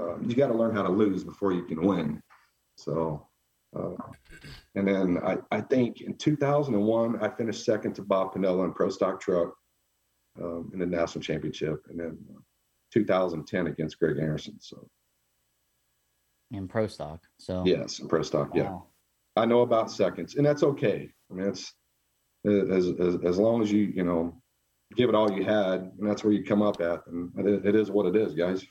[0.00, 2.22] uh, you gotta learn how to lose before you can win.
[2.76, 3.26] So,
[3.76, 3.94] uh,
[4.74, 8.88] and then I I think in 2001 I finished second to Bob Panella in Pro
[8.88, 9.54] Stock Truck
[10.40, 12.18] um, in the national championship, and then
[12.92, 14.56] 2010 against Greg Anderson.
[14.60, 14.88] So
[16.50, 17.20] in pro stock.
[17.38, 18.70] So yes, in Pro Stock, yeah.
[18.70, 18.86] wow.
[19.36, 21.10] I know about seconds, and that's okay.
[21.30, 21.72] I mean, it's
[22.44, 24.40] as as as long as you you know
[24.96, 27.74] give it all you had, and that's where you come up at, and it, it
[27.74, 28.64] is what it is, guys.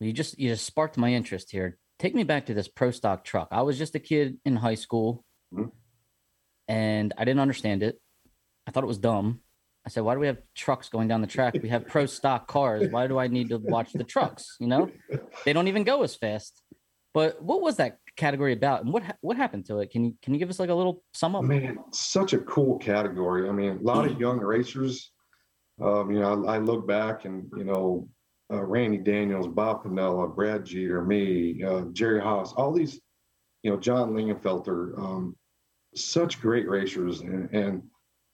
[0.00, 1.78] You just you just sparked my interest here.
[2.02, 3.46] Take me back to this pro stock truck.
[3.52, 5.24] I was just a kid in high school,
[5.54, 5.70] Mhm.
[6.66, 8.00] and I didn't understand it.
[8.66, 9.40] I thought it was dumb.
[9.86, 11.54] I said, "Why do we have trucks going down the track?
[11.62, 12.90] We have pro stock cars.
[12.90, 14.56] Why do I need to watch the trucks?
[14.58, 14.90] You know,
[15.44, 16.60] they don't even go as fast."
[17.14, 19.90] But what was that category about, and what ha- what happened to it?
[19.92, 21.44] Can you can you give us like a little sum up?
[21.44, 23.48] Man, such a cool category.
[23.48, 25.12] I mean, a lot of young racers.
[25.80, 28.08] Um, you know, I, I look back and you know,
[28.52, 33.00] uh, Randy Daniels, Bob Panella, Brad Jeter, me, uh, Jerry Haas, all these,
[33.62, 35.36] you know, John Lingenfelter, um,
[35.94, 37.82] such great racers, and and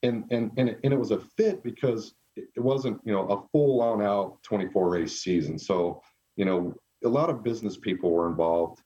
[0.02, 3.42] and and and it, and it was a fit because it wasn't you know a
[3.50, 5.58] full on out 24 race season.
[5.58, 6.02] So
[6.36, 8.80] you know, a lot of business people were involved,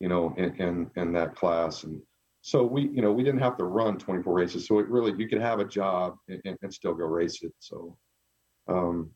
[0.00, 1.84] you know, in in, in that class.
[1.84, 2.00] And
[2.42, 4.66] so we you know we didn't have to run 24 races.
[4.66, 7.52] So it really you could have a job and, and still go race it.
[7.58, 7.96] So
[8.68, 9.10] um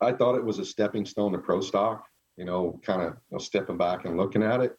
[0.00, 3.32] i thought it was a stepping stone to pro stock you know kind of you
[3.32, 4.76] know, stepping back and looking at it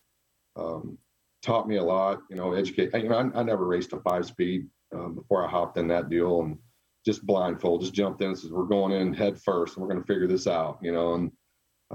[0.56, 0.98] um
[1.42, 4.26] taught me a lot you know educate you know i, I never raced a five
[4.26, 6.58] speed um, before i hopped in that deal and
[7.06, 10.04] just blindfold just jumped in and says we're going in head first and we're going
[10.04, 11.32] to figure this out you know and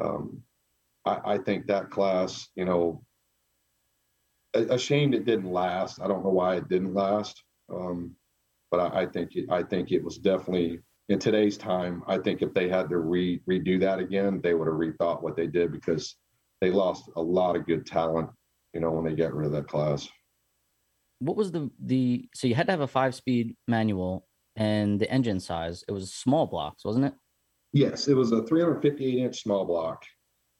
[0.01, 0.43] um
[1.05, 3.05] I, I think that class you know
[4.55, 6.01] ashamed it didn't last.
[6.01, 7.43] I don't know why it didn't last,
[7.73, 8.15] um,
[8.71, 12.03] but I, I think it, I think it was definitely in today's time.
[12.07, 15.37] I think if they had to re redo that again, they would have rethought what
[15.37, 16.17] they did because
[16.61, 18.29] they lost a lot of good talent.
[18.73, 20.09] You know, when they got rid of that class.
[21.19, 24.27] What was the the so you had to have a five speed manual
[24.57, 25.85] and the engine size?
[25.89, 27.15] It was small blocks, wasn't it?
[27.73, 30.05] Yes, it was a 358 inch small block.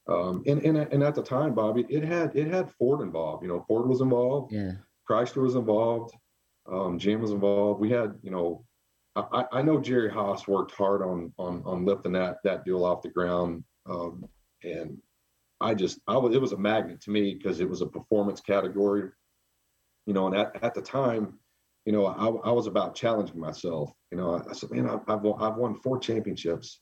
[0.09, 3.43] Um, and, and and at the time, Bobby, it had it had Ford involved.
[3.43, 4.53] You know, Ford was involved.
[4.53, 4.73] Yeah.
[5.09, 6.15] Chrysler was involved.
[6.71, 7.81] Um, GM was involved.
[7.81, 8.65] We had, you know,
[9.15, 13.03] I, I know Jerry Haas worked hard on on on lifting that that deal off
[13.03, 13.65] the ground.
[13.89, 14.27] Um,
[14.63, 14.99] and
[15.61, 18.41] I just I was it was a magnet to me because it was a performance
[18.41, 19.11] category.
[20.07, 21.39] You know, and at, at the time,
[21.85, 23.93] you know, I, I was about challenging myself.
[24.11, 26.81] You know, I, I said, man, I've, I've won, I've won four championships.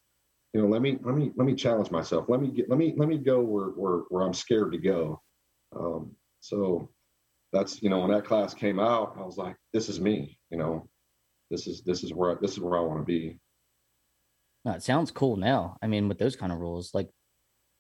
[0.55, 2.27] You know, let me let me let me challenge myself.
[2.29, 5.21] Let me get let me let me go where where where I'm scared to go.
[5.77, 6.91] Um, so
[7.53, 10.59] that's you know when that class came out i was like this is me you
[10.59, 10.89] know
[11.51, 13.39] this is this is where this is where i want to be
[14.65, 15.77] No, it sounds cool now.
[15.83, 17.09] I mean, with those kind of rules, like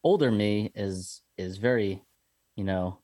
[0.02, 2.02] older me is is very,
[2.56, 3.00] you know,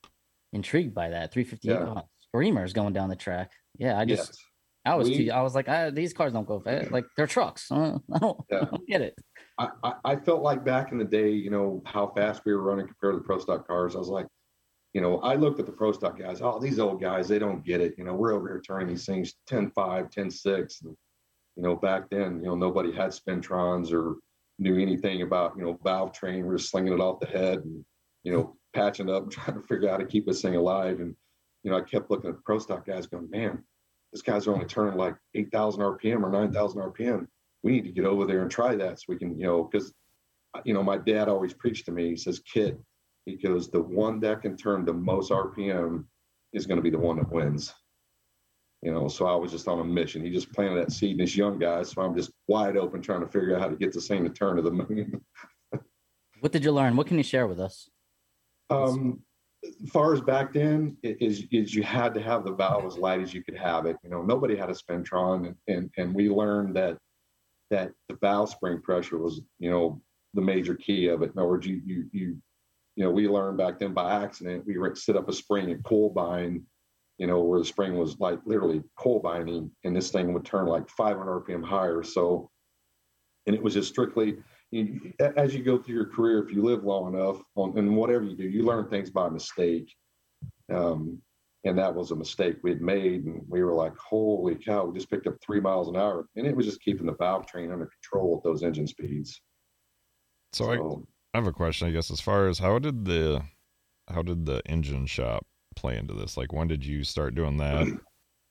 [0.53, 1.33] intrigued by that.
[1.33, 2.01] 358 Yeah.
[2.01, 3.51] oh, screamers going down the track.
[3.79, 4.39] Yeah, I just yes
[4.87, 6.91] I was We- too, I was like, I, these cars don't go fast.
[6.91, 7.69] Like they're trucks.
[7.71, 8.65] I don't, I Yeah.
[8.71, 9.15] don't get it.
[9.59, 12.63] I, I i felt like back in the day you know how fast we were
[12.63, 14.27] running compared to the pro stock cars i was like
[14.97, 17.63] you know i looked at the pro stock guys oh these old guys they don't
[17.63, 20.97] get it you know we're over here turning these things 10 5 10 6 and
[21.55, 24.17] you know back then you know nobody had spintrons or
[24.59, 27.85] knew anything about you know valve train we were slinging it off the head and
[28.25, 31.15] you know patching up trying to figure out how to keep this thing alive and
[31.63, 33.63] you know i kept looking at the pro stock guys going man
[34.15, 37.27] these guys are only turning like 8000 rpm or 9000 rpm
[37.63, 39.93] we need to get over there and try that so we can you know because
[40.65, 42.79] you know my dad always preached to me he says kid
[43.35, 46.05] goes the one that can turn the most rpm
[46.53, 47.75] is going to be the one that wins
[48.83, 51.19] you know so i was just on a mission he just planted that seed in
[51.19, 53.93] this young guy so i'm just wide open trying to figure out how to get
[53.93, 55.21] this thing to turn to the moon
[56.41, 56.97] What did you learn?
[56.97, 57.89] What can you share with us?
[58.69, 59.23] Um,
[59.65, 63.21] as far as back then, is is you had to have the valve as light
[63.21, 63.97] as you could have it.
[64.03, 66.99] You know, nobody had a Spintron, and and, and we learned that
[67.71, 70.01] that the valve spring pressure was, you know,
[70.35, 71.33] the major key of it.
[71.33, 72.37] In other words, you you you
[72.97, 74.65] you know, we learned back then by accident.
[74.67, 76.63] We were set up a spring and coil bind,
[77.19, 80.67] you know, where the spring was like literally coil binding, and this thing would turn
[80.67, 82.03] like 500 RPM higher.
[82.03, 82.51] So,
[83.47, 84.39] and it was just strictly
[84.71, 88.25] you, as you go through your career, if you live long enough on and whatever
[88.25, 89.93] you do, you learn things by mistake.
[90.73, 91.21] Um,
[91.65, 93.25] and that was a mistake we had made.
[93.25, 96.27] And we were like, holy cow, we just picked up three miles an hour.
[96.37, 99.41] And it was just keeping the valve train under control at those engine speeds.
[100.53, 100.77] So, I,
[101.37, 103.43] I have a question, I guess, as far as how did the
[104.09, 105.45] how did the engine shop
[105.77, 106.39] play into this?
[106.39, 107.87] Like when did you start doing that?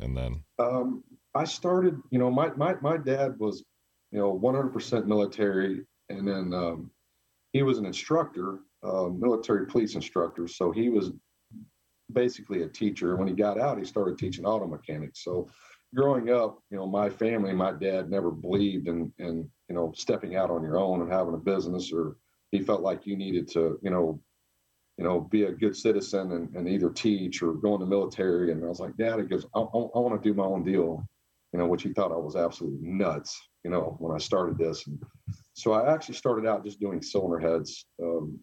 [0.02, 3.64] And then um, I started, you know, my my my dad was,
[4.12, 6.92] you know, 100% military, and then um,
[7.54, 10.50] he was an instructor, uh, military police instructor.
[10.50, 11.12] So he was
[12.12, 13.16] basically a teacher.
[13.16, 15.24] When he got out, he started teaching auto mechanics.
[15.24, 15.50] So
[15.96, 20.36] growing up, you know, my family, my dad never believed in, in, you know, stepping
[20.36, 22.18] out on your own and having a business, or
[22.52, 24.20] he felt like you needed to, you know,
[24.98, 28.52] you know, be a good citizen and, and either teach or go in the military.
[28.52, 31.06] And I was like, Dad, he goes, I, I, want to do my own deal,
[31.52, 34.88] you know, which he thought I was absolutely nuts, you know, when I started this.
[34.88, 35.02] And
[35.54, 38.40] so I actually started out just doing cylinder heads um,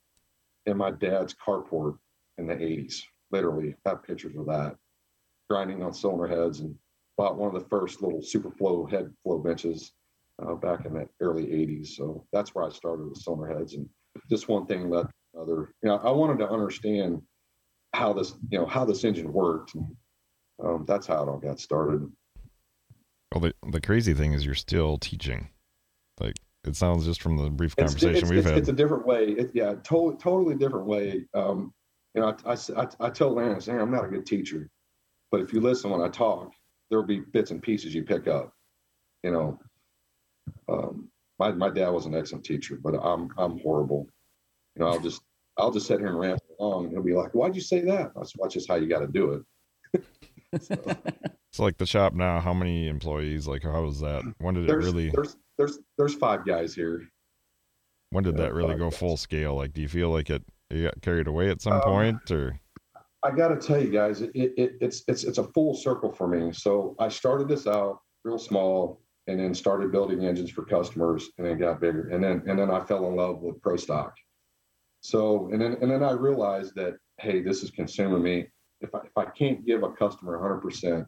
[0.66, 1.96] in my dad's carport
[2.36, 4.76] in the 80s literally have pictures of that,
[5.48, 6.74] grinding on cylinder heads and
[7.16, 9.92] bought one of the first little SuperFlow head flow benches
[10.40, 11.88] uh, back in the early 80s.
[11.88, 13.74] So that's where I started with cylinder heads.
[13.74, 13.88] And
[14.30, 15.06] just one thing led
[15.38, 15.74] other.
[15.82, 17.22] You know, I wanted to understand
[17.94, 19.74] how this, you know, how this engine worked.
[19.74, 19.86] And,
[20.62, 22.10] um, that's how it all got started.
[23.32, 25.48] Well, the, the crazy thing is you're still teaching.
[26.20, 28.58] Like it sounds just from the brief conversation it's, it's, we've it's, had.
[28.58, 29.24] It's a different way.
[29.24, 31.26] It, yeah, totally, totally different way.
[31.34, 31.72] Um,
[32.14, 34.68] you know, I, I, I tell I say, I'm not a good teacher,
[35.30, 36.52] but if you listen when I talk,
[36.90, 38.52] there'll be bits and pieces you pick up.
[39.22, 39.58] You know,
[40.68, 44.06] um, my my dad was an excellent teacher, but I'm I'm horrible.
[44.76, 45.22] You know, I'll just
[45.58, 48.12] I'll just sit here and ramble along, and he'll be like, "Why'd you say that?"
[48.14, 49.44] That's watch just how you got to do
[49.94, 50.04] it.
[50.62, 50.76] so.
[51.52, 52.40] It's like the shop now.
[52.40, 53.46] How many employees?
[53.46, 54.22] Like, how was that?
[54.38, 55.10] When did there's, it really?
[55.10, 57.02] There's there's there's five guys here.
[58.10, 58.98] When did yeah, that really go guys.
[58.98, 59.56] full scale?
[59.56, 62.58] Like, do you feel like it you got carried away at some um, point, or?
[63.22, 66.26] I got to tell you guys, it, it, it's it's it's a full circle for
[66.26, 66.52] me.
[66.52, 71.46] So I started this out real small, and then started building engines for customers, and
[71.46, 74.14] then got bigger, and then and then I fell in love with Pro Stock.
[75.00, 78.46] So and then and then I realized that hey, this is consuming me.
[78.80, 81.06] If I if I can't give a customer 100 percent,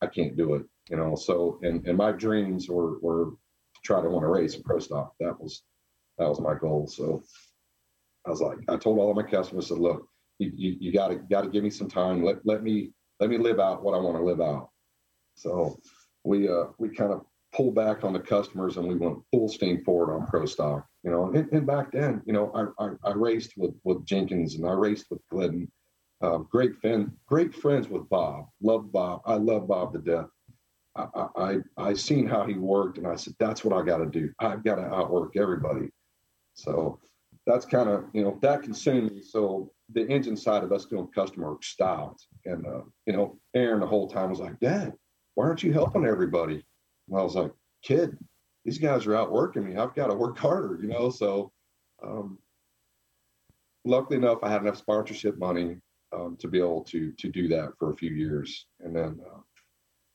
[0.00, 0.64] I can't do it.
[0.90, 1.14] You know.
[1.16, 4.78] So and and my dreams were were to try to win a race a Pro
[4.78, 5.12] Stock.
[5.20, 5.62] That was
[6.18, 6.86] that was my goal.
[6.86, 7.22] So
[8.26, 10.08] I was like, I told all of my customers, said, look,
[10.38, 12.22] you, you, you gotta gotta give me some time.
[12.22, 14.70] Let let me let me live out what I want to live out.
[15.34, 15.78] So
[16.24, 17.22] we uh we kind of
[17.54, 20.86] pulled back on the customers and we went full steam forward on pro stock.
[21.02, 24.56] You know, and, and back then, you know, I, I, I raced with with Jenkins
[24.56, 25.70] and I raced with Glidden.
[26.22, 28.46] Um, great fan, great friends with Bob.
[28.62, 29.20] Love Bob.
[29.26, 30.26] I love Bob to death.
[30.96, 34.06] I, I I seen how he worked, and I said, that's what I got to
[34.06, 34.32] do.
[34.40, 35.90] I've got to outwork everybody.
[36.54, 37.00] So
[37.46, 39.22] that's kind of you know that consumed me.
[39.22, 43.80] So the engine side of us doing customer work stopped, and uh, you know Aaron
[43.80, 44.92] the whole time was like, "Dad,
[45.34, 46.64] why aren't you helping everybody?"
[47.08, 47.52] And I was like,
[47.82, 48.16] "Kid,
[48.64, 49.76] these guys are out working me.
[49.76, 51.10] I've got to work harder," you know.
[51.10, 51.52] So
[52.02, 52.38] um,
[53.84, 55.78] luckily enough, I had enough sponsorship money
[56.12, 59.40] um, to be able to to do that for a few years, and then uh,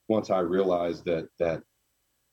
[0.08, 1.62] once I realized that that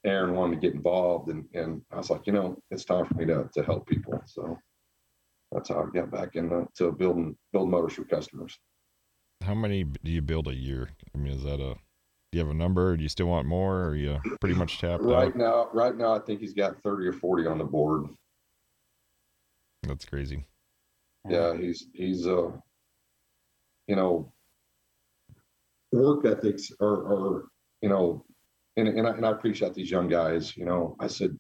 [0.06, 3.16] Aaron wanted to get involved, and and I was like, you know, it's time for
[3.16, 4.22] me to to help people.
[4.26, 4.58] So
[5.52, 8.58] that's how I got back into building build motors for customers.
[9.44, 10.90] How many do you build a year?
[11.16, 11.76] I mean, is that a
[12.32, 12.96] do you have a number?
[12.96, 13.78] do you still want more?
[13.78, 15.36] Or are you pretty much tapped right out?
[15.36, 15.70] now?
[15.74, 18.06] Right now, I think he's got thirty or forty on the board.
[19.84, 20.46] That's crazy.
[21.28, 22.52] Yeah, he's he's uh,
[23.88, 24.32] you know,
[25.92, 27.46] work ethics are, are
[27.82, 28.26] you know,
[28.78, 30.56] and and I, and I appreciate these young guys.
[30.56, 31.38] You know, I said,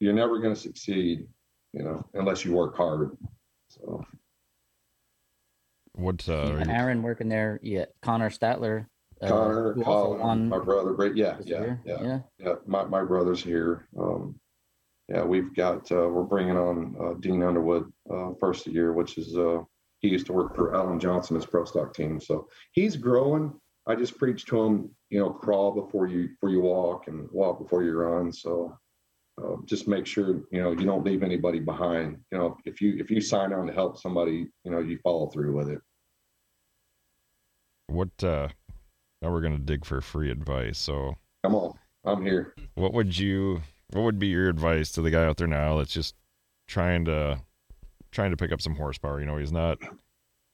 [0.00, 1.26] you're never going to succeed,
[1.72, 3.16] you know, unless you work hard.
[3.68, 4.04] So,
[5.92, 6.28] what?
[6.28, 7.60] Uh, and Aaron working there?
[7.62, 8.86] Yeah, Connor Statler.
[9.22, 12.54] Uh, Connor, Colin, my brother, great, yeah, yeah, yeah, yeah, yeah.
[12.66, 13.88] My my brother's here.
[13.98, 14.38] Um,
[15.08, 19.36] yeah, we've got uh, we're bringing on uh, Dean Underwood uh, first year, which is
[19.36, 19.62] uh,
[20.00, 23.54] he used to work for Alan Johnson as pro stock team, so he's growing.
[23.86, 27.58] I just preach to him, you know, crawl before you before you walk and walk
[27.58, 28.32] before you run.
[28.32, 28.76] So
[29.42, 32.18] uh, just make sure you know you don't leave anybody behind.
[32.32, 35.28] You know, if you if you sign on to help somebody, you know, you follow
[35.28, 35.80] through with it.
[37.86, 38.22] What?
[38.22, 38.48] uh
[39.22, 40.78] Now we're gonna dig for free advice.
[40.78, 42.54] So come on, I'm here.
[42.74, 43.62] What would you?
[43.90, 46.14] What would be your advice to the guy out there now that's just
[46.66, 47.40] trying to
[48.10, 49.20] trying to pick up some horsepower?
[49.20, 49.78] You know, he's not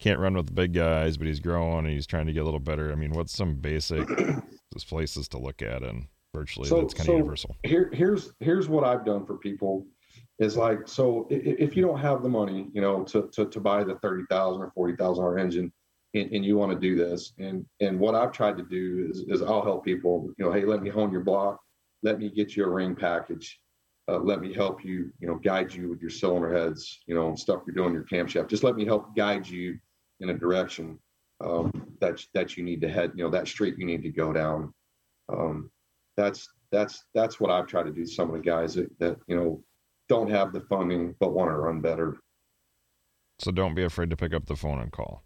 [0.02, 2.44] can't run with the big guys, but he's growing and he's trying to get a
[2.44, 2.90] little better.
[2.90, 4.06] I mean, what's some basic
[4.88, 7.56] places to look at and virtually so, that's kind so of universal.
[7.62, 9.86] Here, here's here's what I've done for people
[10.38, 13.60] is like so if, if you don't have the money, you know, to to, to
[13.60, 15.72] buy the thirty thousand or forty thousand dollar engine,
[16.14, 17.32] and, and you want to do this.
[17.38, 20.30] And and what I've tried to do is, is I'll help people.
[20.38, 21.60] You know, hey, let me hone your block.
[22.02, 23.58] Let me get you a ring package.
[24.08, 25.12] Uh, let me help you.
[25.20, 27.00] You know, guide you with your cylinder heads.
[27.06, 28.48] You know, stuff you're doing your camshaft.
[28.48, 29.78] Just let me help guide you
[30.20, 30.98] in a direction
[31.42, 33.12] um, that that you need to head.
[33.14, 34.72] You know, that street you need to go down.
[35.32, 35.70] Um,
[36.16, 38.06] that's that's that's what I've tried to do.
[38.06, 39.62] Some of the guys that, that you know
[40.08, 42.16] don't have the funding but want to run better.
[43.38, 45.24] So don't be afraid to pick up the phone and call.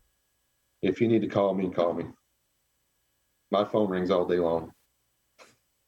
[0.83, 2.05] If you need to call me, call me.
[3.51, 4.73] My phone rings all day long.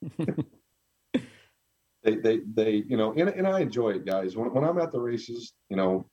[2.02, 4.36] they, they, they, you know, and, and I enjoy it, guys.
[4.36, 6.08] When, when I'm at the races, you know,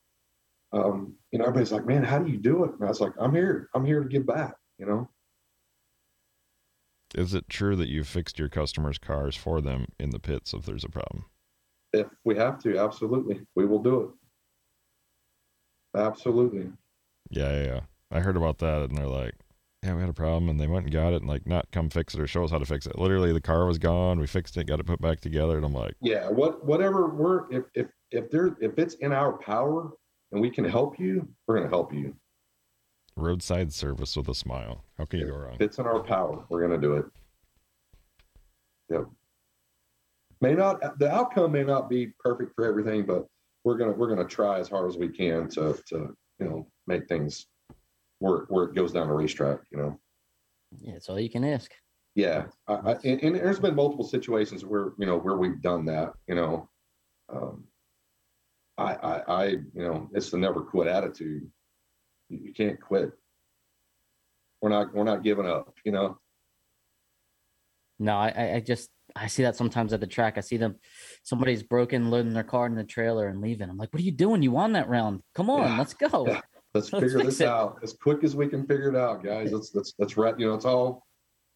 [0.72, 2.72] um, you know, everybody's like, man, how do you do it?
[2.72, 3.68] And I was like, I'm here.
[3.74, 5.08] I'm here to give back, you know?
[7.14, 10.66] Is it true that you fixed your customers' cars for them in the pits if
[10.66, 11.24] there's a problem?
[11.92, 13.40] If we have to, absolutely.
[13.54, 14.00] We will do
[15.94, 15.98] it.
[15.98, 16.72] Absolutely.
[17.30, 17.80] Yeah, yeah, yeah.
[18.10, 19.34] I heard about that and they're like,
[19.82, 21.90] yeah, we had a problem and they went and got it and like not come
[21.90, 22.98] fix it or show us how to fix it.
[22.98, 24.18] Literally the car was gone.
[24.18, 25.56] We fixed it, got it put back together.
[25.56, 29.32] And I'm like, Yeah, what whatever we're if if if there if it's in our
[29.38, 29.90] power
[30.32, 32.16] and we can help you, we're gonna help you.
[33.16, 34.84] roadside service with a smile.
[34.98, 35.54] How can you go wrong?
[35.54, 37.06] If it's in our power, we're gonna do it.
[38.90, 39.04] Yep.
[40.40, 43.26] May not the outcome may not be perfect for everything, but
[43.64, 47.08] we're gonna we're gonna try as hard as we can to to you know make
[47.08, 47.46] things
[48.18, 49.60] where where it goes down the racetrack.
[49.70, 50.00] You know.
[50.80, 51.70] Yeah, that's all you can ask.
[52.14, 55.84] Yeah, I, I, and, and there's been multiple situations where you know where we've done
[55.86, 56.12] that.
[56.26, 56.68] You know,
[57.32, 57.64] um,
[58.78, 61.48] I, I, I, you know, it's the never quit attitude.
[62.28, 63.12] You, you can't quit.
[64.62, 65.74] We're not, we're not giving up.
[65.84, 66.18] You know.
[67.98, 70.36] No, I, I- I just I see that sometimes at the track.
[70.36, 70.76] I see them,
[71.22, 73.70] somebody's broken, loading their car in the trailer and leaving.
[73.70, 74.42] I'm like, what are you doing?
[74.42, 75.20] You won that round.
[75.34, 76.26] Come on, Yeah, let's go.
[76.26, 76.40] yeah.
[76.76, 79.50] Let's figure this out as quick as we can figure it out, guys.
[79.50, 81.06] Let's let's let's ra- you know it's all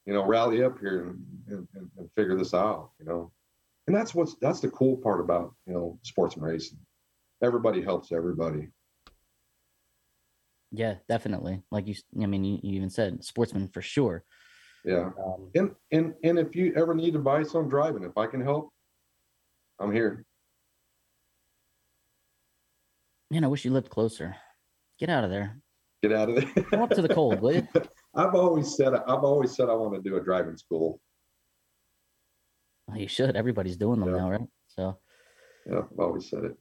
[0.06, 2.92] you know rally up here and, and, and, and figure this out.
[2.98, 3.32] You know,
[3.86, 6.78] and that's what's that's the cool part about you know sportsman racing.
[7.42, 8.68] Everybody helps everybody.
[10.72, 11.62] Yeah, definitely.
[11.70, 14.24] Like you, I mean, you, you even said sportsman for sure.
[14.86, 15.10] Yeah.
[15.22, 18.70] Um, And and and if you ever need advice on driving, if I can help,
[19.78, 20.24] I'm here.
[23.30, 24.36] man, I wish you lived closer.
[25.00, 25.56] Get out of there.
[26.02, 26.64] Get out of there.
[26.64, 27.68] Come up to the cold, will you?
[28.14, 31.00] I've always said I've always said I want to do a driving school.
[32.86, 33.36] Well, you should.
[33.36, 34.16] Everybody's doing them Yeah.
[34.16, 34.48] now, right?
[34.68, 34.98] So
[35.66, 36.52] Yeah, I've always said it.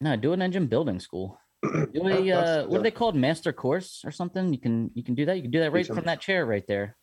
[0.00, 1.40] no, do an engine building school.
[1.92, 3.16] Do a uh, what are they called?
[3.16, 4.52] Master course or something?
[4.52, 5.34] You can you can do that.
[5.34, 6.96] You can do that right from that chair right there.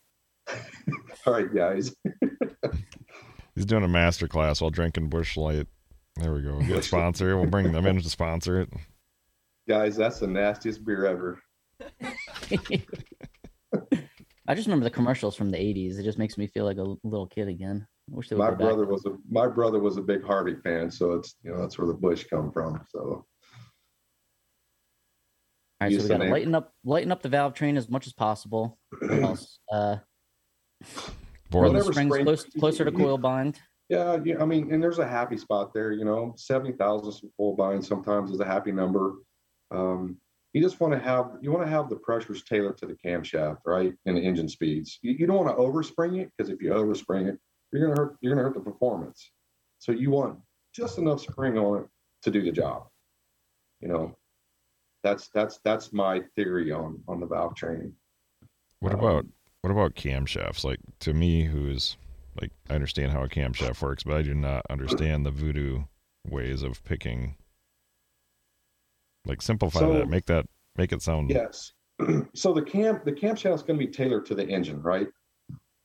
[1.25, 1.93] All right, guys.
[3.55, 5.67] He's doing a master class while drinking Busch Light.
[6.15, 6.57] There we go.
[6.61, 7.35] Get a sponsor.
[7.37, 8.69] We'll bring them in to sponsor it.
[9.68, 11.41] Guys, that's the nastiest beer ever.
[14.47, 15.97] I just remember the commercials from the '80s.
[15.97, 17.88] It just makes me feel like a little kid again.
[18.11, 18.59] I wish they would My go back.
[18.68, 21.78] brother was a my brother was a big Harvey fan, so it's you know that's
[21.80, 22.80] where the Busch come from.
[22.89, 23.26] So All
[25.82, 28.13] right, so we got to lighten up, lighten up the valve train as much as
[28.13, 28.78] possible.
[28.99, 29.59] What else?
[29.72, 29.97] Uh,
[31.49, 33.59] Board run the Whatever springs spring- close, closer to coil bind.
[33.89, 35.91] yeah, yeah, I mean, and there's a happy spot there.
[35.93, 39.16] You know, seventy thousand coil bind sometimes is a happy number.
[39.72, 40.18] Um,
[40.53, 43.59] you just want to have you want to have the pressures tailored to the camshaft,
[43.66, 44.99] right, and the engine speeds.
[45.01, 47.38] You, you don't want to overspring it because if you overspring it,
[47.72, 49.32] you're gonna hurt you're gonna hurt the performance.
[49.80, 50.39] So you want
[50.74, 51.88] just enough spring on it
[52.24, 52.88] to do the job.
[53.82, 54.18] You know,
[55.03, 57.93] that's that's that's my theory on on the valve training.
[58.80, 59.26] What Um, about
[59.61, 60.63] what about camshafts?
[60.63, 61.97] Like to me, who's
[62.39, 65.84] like I understand how a camshaft works, but I do not understand the voodoo
[66.28, 67.36] ways of picking.
[69.26, 70.09] Like simplify So- that.
[70.09, 70.45] Make that
[70.78, 71.30] make it sound.
[71.30, 71.71] Yes.
[72.34, 75.07] so the camp the camp camshaft is going to be tailored to the engine, right?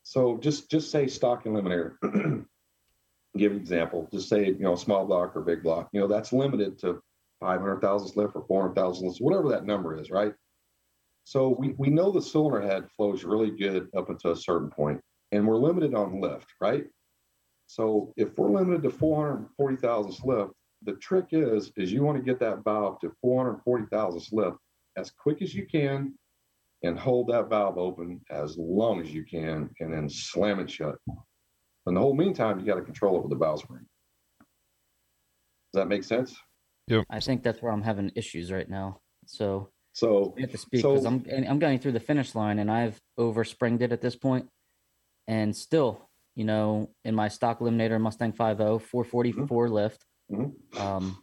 [0.03, 1.95] So just just say stock and eliminator.
[3.36, 4.09] Give an example.
[4.12, 5.88] Just say you know small block or big block.
[5.93, 7.01] You know that's limited to
[7.41, 10.34] 500,000 lift or 400,000 lift, whatever that number is, right?
[11.24, 15.01] So we we know the cylinder head flows really good up until a certain point,
[15.32, 16.86] and we're limited on lift, right?
[17.66, 20.53] So if we're limited to 440,000 lift,
[20.83, 24.57] the trick is is you want to get that valve to 440,000 lift
[24.97, 26.14] as quick as you can
[26.83, 30.97] and hold that valve open as long as you can and then slam it shut.
[31.87, 33.85] In the whole meantime, you got to control it with the valve spring.
[35.72, 36.37] Does that make sense?
[37.09, 39.01] I think that's where I'm having issues right now.
[39.26, 42.59] So So we have to speak because So- I'm I'm going through the finish line
[42.59, 44.49] and I've overspringed it at this point,
[45.28, 49.74] and still, you know, in my stock eliminator Mustang 5.0 444 mm-hmm.
[49.74, 50.81] lift, Mhm.
[50.81, 51.22] um,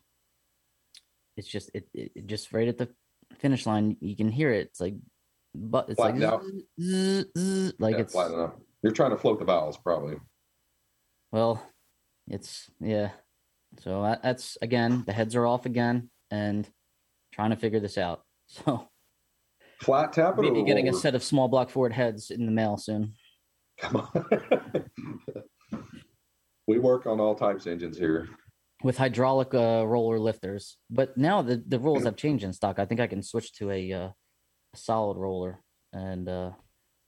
[1.35, 2.89] it's just it, it just right at the
[3.39, 4.67] finish line you can hear it.
[4.67, 4.95] It's like
[5.55, 6.43] but it's like out.
[6.79, 8.15] zzz, zzz, like Yeah, it's.
[8.83, 10.17] You're trying to float the valves, probably.
[11.31, 11.63] well,
[12.27, 13.09] it's yeah.
[13.79, 16.67] So that, that's again, the heads are off again, and
[17.33, 18.23] trying to figure this out.
[18.49, 18.87] So
[19.81, 23.13] Flat tap maybe getting a set of small block Ford heads in the mail soon.
[23.77, 24.89] Come on.
[26.67, 28.29] we work on all types of engines here.
[28.83, 30.77] With hydraulic uh, roller lifters.
[30.89, 32.79] But now the, the rules have changed in stock.
[32.79, 34.09] I think I can switch to a, uh,
[34.73, 35.61] a solid roller,
[35.93, 36.51] and uh,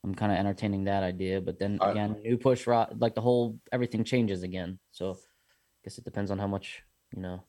[0.04, 1.42] I'm kind of entertaining that idea.
[1.42, 4.80] But then I- again, new push rod, like the whole everything changes again.
[4.92, 5.16] So I
[5.84, 6.84] guess it depends on how much
[7.16, 7.44] you know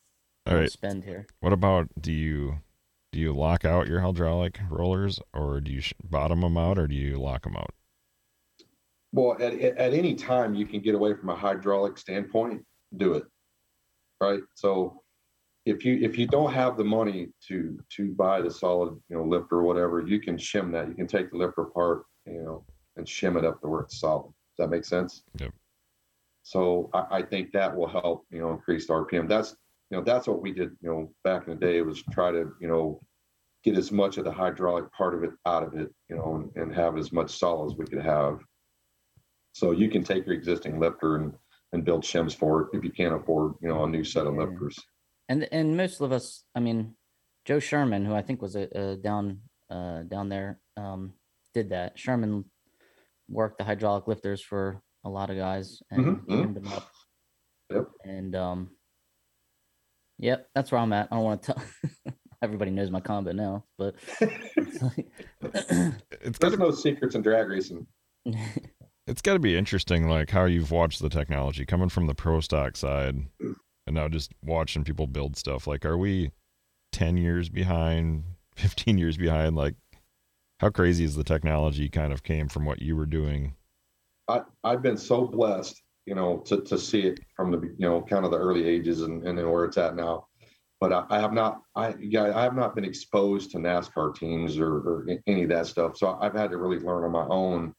[0.46, 0.70] All right.
[0.70, 1.26] spend here.
[1.40, 2.58] What about do you
[3.12, 6.86] do you lock out your hydraulic rollers or do you sh- bottom them out or
[6.86, 7.74] do you lock them out?
[9.12, 12.64] Well, at, at at any time you can get away from a hydraulic standpoint,
[12.96, 13.24] do it.
[14.20, 14.42] Right.
[14.54, 15.02] So
[15.66, 19.24] if you if you don't have the money to to buy the solid, you know,
[19.24, 20.88] lifter or whatever, you can shim that.
[20.88, 22.64] You can take the lifter apart, you know,
[22.96, 24.32] and shim it up to where it's solid.
[24.56, 25.22] Does that make sense?
[25.38, 25.52] Yep.
[26.42, 29.28] So I, I think that will help, you know, increase the RPM.
[29.28, 29.56] That's
[29.90, 32.52] you know, that's what we did, you know, back in the day was try to,
[32.60, 33.00] you know,
[33.64, 36.62] get as much of the hydraulic part of it out of it, you know, and,
[36.62, 38.38] and have as much solid as we could have.
[39.52, 41.34] So you can take your existing lifter and,
[41.72, 44.34] and build shims for it if you can't afford, you know, a new set of
[44.34, 44.76] lifters.
[45.28, 46.94] And and most of us, I mean,
[47.44, 49.40] Joe Sherman, who I think was a, a down
[49.70, 51.12] uh, down there, um,
[51.54, 51.98] did that.
[51.98, 52.44] Sherman
[53.28, 56.54] worked the hydraulic lifters for a lot of guys and Mhm, mhm.
[56.54, 56.90] them up.
[57.72, 57.88] Yep.
[58.04, 58.70] And um,
[60.18, 61.08] yep, that's where I'm at.
[61.12, 61.62] I don't want to tell.
[62.42, 65.10] Everybody knows my combo now, but it's like-
[66.22, 67.86] It's There's no secrets in drag racing.
[69.10, 72.40] it's got to be interesting like how you've watched the technology coming from the pro
[72.40, 76.30] stock side and now just watching people build stuff like are we
[76.92, 78.24] 10 years behind
[78.56, 79.74] 15 years behind like
[80.60, 83.54] how crazy is the technology kind of came from what you were doing
[84.30, 88.00] I, I've been so blessed, you know, to, to see it from the, you know,
[88.02, 90.26] kind of the early ages and, and where it's at now.
[90.80, 94.58] But I, I have not, I, yeah, I have not been exposed to NASCAR teams
[94.58, 95.96] or, or any of that stuff.
[95.96, 97.74] So I've had to really learn on my own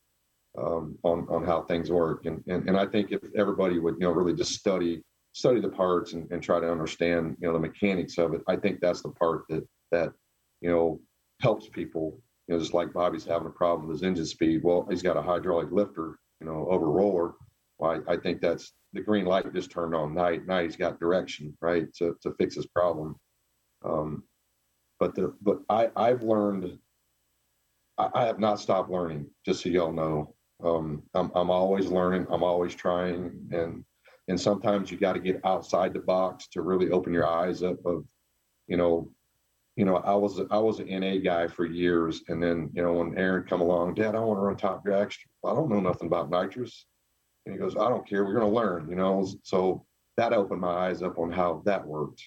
[0.57, 2.25] um, on, on how things work.
[2.25, 5.01] And, and, and I think if everybody would, you know, really just study,
[5.33, 8.55] study the parts and, and try to understand, you know, the mechanics of it, I
[8.55, 10.11] think that's the part that, that,
[10.61, 10.99] you know,
[11.41, 14.61] helps people, you know, just like Bobby's having a problem with his engine speed.
[14.63, 17.35] Well, he's got a hydraulic lifter you know, over roller.
[17.77, 20.13] Well, I, I think that's the green light just turned on.
[20.13, 23.15] Night, now he's got direction, right, to, to fix his problem.
[23.85, 24.23] Um,
[24.99, 26.77] but the but I I've learned.
[27.97, 29.27] I, I have not stopped learning.
[29.45, 32.27] Just so y'all know, um, I'm I'm always learning.
[32.29, 33.83] I'm always trying, and
[34.27, 37.77] and sometimes you got to get outside the box to really open your eyes up.
[37.85, 38.05] Of,
[38.67, 39.09] you know,
[39.75, 42.93] you know, I was I was an NA guy for years, and then you know
[42.93, 45.11] when Aaron come along, Dad, I want to run top strip."
[45.45, 46.85] I don't know nothing about nitrous,
[47.45, 48.23] and he goes, I don't care.
[48.23, 48.89] We're going to learn.
[48.89, 49.85] You know, so
[50.17, 52.23] that opened my eyes up on how that worked.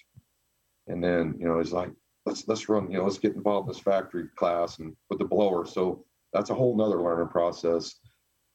[0.87, 1.91] And then you know, he's like,
[2.25, 2.91] let's let's run.
[2.91, 5.65] You know, let's get involved in this factory class and with the blower.
[5.65, 7.95] So that's a whole nother learning process.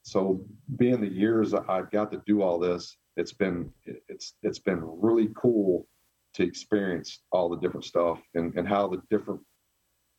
[0.03, 0.44] So
[0.76, 3.70] being the years I've got to do all this, it's been
[4.09, 5.86] it's it's been really cool
[6.34, 9.40] to experience all the different stuff and, and how the different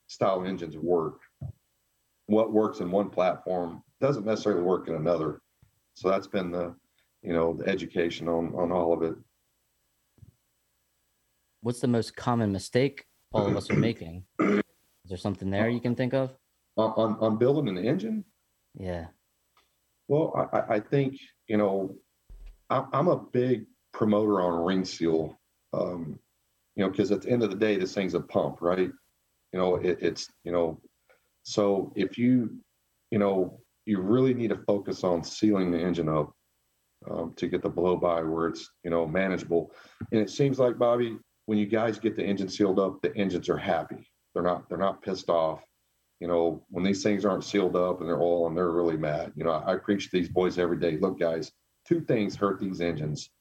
[0.08, 1.22] style engines work.
[2.26, 5.42] What works in one platform doesn't necessarily work in another.
[5.94, 6.76] So that's been the,
[7.22, 9.16] you know, the education on on all of it.
[11.62, 14.26] What's the most common mistake all of us are making?
[14.40, 14.62] Is
[15.10, 16.36] there something there you can think of?
[16.78, 18.26] On on, on building an engine,
[18.78, 19.08] Yeah.
[20.12, 21.96] Well, I, I- I think you know,
[22.70, 25.40] I'm, I'm a big promoter on ring seal.
[25.74, 26.20] Um,
[26.76, 28.90] you know, because at the end of the day, this thing's a pump, right?
[29.54, 30.80] You know, it, it's you know,
[31.44, 32.58] so if you,
[33.10, 36.32] you know, you really need to focus on sealing the engine up
[37.10, 39.72] um, to get the blow by where it's you know manageable.
[40.12, 43.50] And it seems like Bobby, when you guys get the engine sealed up, the engines
[43.50, 44.10] are happy.
[44.34, 45.62] They're not they're not pissed off.
[46.22, 49.34] You know, when these things aren't sealed up and they're all and they're really mad.
[49.36, 50.98] You know, I, I preach these boys every day.
[50.98, 51.52] Look, guys,
[51.88, 53.32] two things hurt these engines: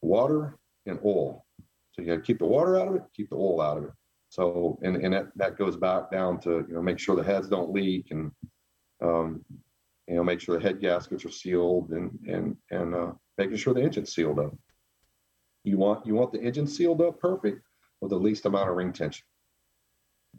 [0.00, 1.44] water and oil.
[1.92, 3.84] So you got to keep the water out of it, keep the oil out of
[3.84, 3.90] it.
[4.30, 7.46] So and and that, that goes back down to you know make sure the heads
[7.46, 8.30] don't leak and
[9.02, 9.44] um,
[10.08, 13.74] you know make sure the head gaskets are sealed and and and uh, making sure
[13.74, 14.56] the engine's sealed up.
[15.64, 17.60] You want you want the engine sealed up perfect
[18.00, 19.26] with the least amount of ring tension.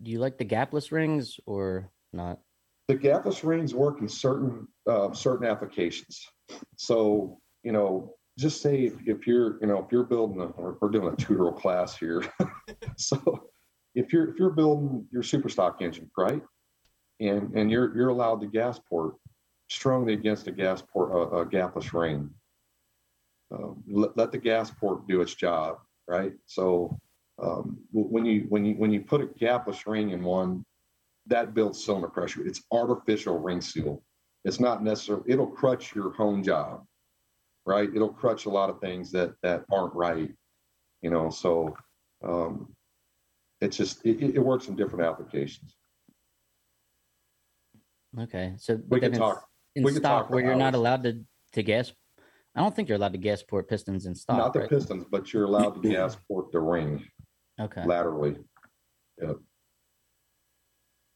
[0.02, 2.40] Do you like the gapless rings or not?
[2.88, 6.28] the gapless rings work in certain uh, certain applications.
[6.76, 10.78] So you know, just say if, if you're you know if you're building a or
[10.82, 12.24] we're doing a tutorial class here.
[12.98, 13.50] so
[13.96, 16.42] if you're if you're building your super stock engine, right?
[17.22, 19.16] and and you're you're allowed the gas port
[19.70, 22.30] strongly against a gas port a, a gapless ring.
[23.54, 25.78] Um, let, let the gas port do its job,
[26.08, 26.34] right?
[26.46, 26.98] So
[27.40, 30.64] um, when you when you when you put a gapless ring in one,
[31.28, 32.46] that builds cylinder pressure.
[32.46, 34.04] It's artificial ring seal.
[34.46, 35.24] It's not necessarily.
[35.28, 36.86] It'll crutch your home job,
[37.66, 37.90] right?
[37.94, 40.32] It'll crutch a lot of things that that aren't right,
[41.02, 41.30] you know.
[41.30, 41.76] So
[42.24, 42.74] um,
[43.60, 45.76] it's just it, it works in different applications.
[48.20, 51.24] Okay, so we can talk in we stock where you're not allowed to
[51.54, 51.92] to gas.
[52.54, 54.38] I don't think you're allowed to gas port pistons in stock.
[54.38, 54.70] Not the right?
[54.70, 57.04] pistons, but you're allowed to gas port the ring
[57.62, 57.86] Okay.
[57.86, 58.36] laterally.
[59.24, 59.38] All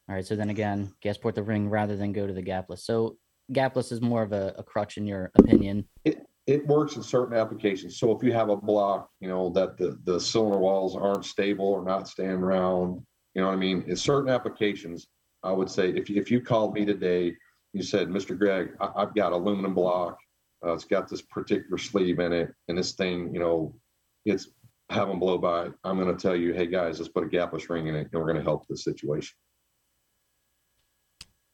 [0.07, 0.25] right.
[0.25, 2.79] So then again, gas port the ring rather than go to the gapless.
[2.79, 3.17] So
[3.51, 5.85] gapless is more of a, a crutch in your opinion.
[6.03, 7.97] It it works in certain applications.
[7.97, 11.65] So if you have a block, you know, that the, the cylinder walls aren't stable
[11.65, 13.01] or not staying round,
[13.33, 13.83] you know what I mean?
[13.87, 15.07] In certain applications,
[15.41, 17.35] I would say if you, if you called me today,
[17.73, 18.37] you said, Mr.
[18.37, 20.19] Greg, I, I've got aluminum block.
[20.63, 23.75] Uh, it's got this particular sleeve in it and this thing, you know,
[24.23, 24.49] it's
[24.89, 25.69] having blow by.
[25.83, 28.21] I'm going to tell you, hey guys, let's put a gapless ring in it and
[28.21, 29.35] we're going to help the situation.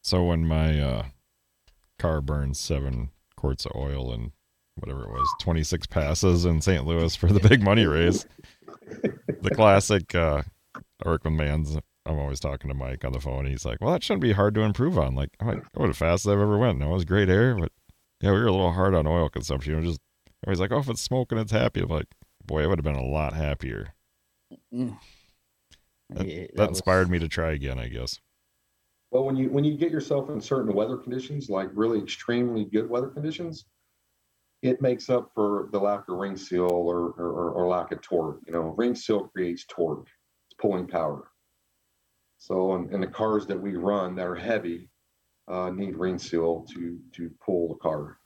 [0.04, 1.06] So when my uh,
[2.00, 4.32] car burns seven quarts of oil and
[4.76, 6.86] whatever it was, 26 passes in St.
[6.86, 8.26] Louis for the big money raise,
[9.42, 10.44] the classic uh,
[11.06, 11.78] Workman man's.
[12.04, 13.46] I'm always talking to Mike on the phone.
[13.46, 15.94] He's like, "Well, that shouldn't be hard to improve on." Like, I'm like, "Oh, the
[15.94, 16.80] fastest I've ever went.
[16.80, 17.72] No, it was great air, but
[18.22, 19.74] yeah, we were a little hard on oil consumption.
[19.74, 20.02] It was just
[20.46, 21.82] always like, oh, if it's smoking, it's happy.
[21.82, 22.08] I'm like,
[22.52, 23.94] boy, I would have been a lot happier.
[24.74, 24.98] Mm.
[26.10, 28.20] That, Yeah, that was- inspired me to try again, I guess.
[29.12, 32.90] Well, when you when you get yourself in certain weather conditions, like really extremely good
[32.90, 33.66] weather conditions,
[34.62, 38.40] it makes up for the lack of ring seal or or, or lack of torque.
[38.48, 40.08] You know, ring seal creates torque,
[40.50, 41.30] it's pulling power.
[42.38, 44.90] So, in, in the cars that we run that are heavy,
[45.50, 48.18] uh, need ring seal to to pull the car.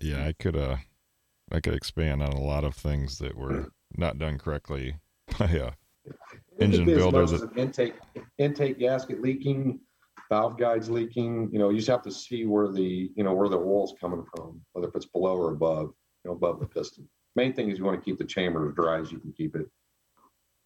[0.00, 0.76] Yeah, I could uh
[1.54, 4.96] I could expand on a lot of things that were not done correctly
[5.38, 5.70] by uh
[6.60, 7.94] Engine could be as builders as intake
[8.38, 9.80] intake gasket leaking,
[10.28, 11.48] valve guides leaking.
[11.52, 14.24] You know, you just have to see where the you know where the oil's coming
[14.34, 15.94] from, whether if it's below or above,
[16.24, 17.08] you know, above the piston.
[17.36, 19.56] Main thing is you want to keep the chamber as dry as you can keep
[19.56, 19.66] it.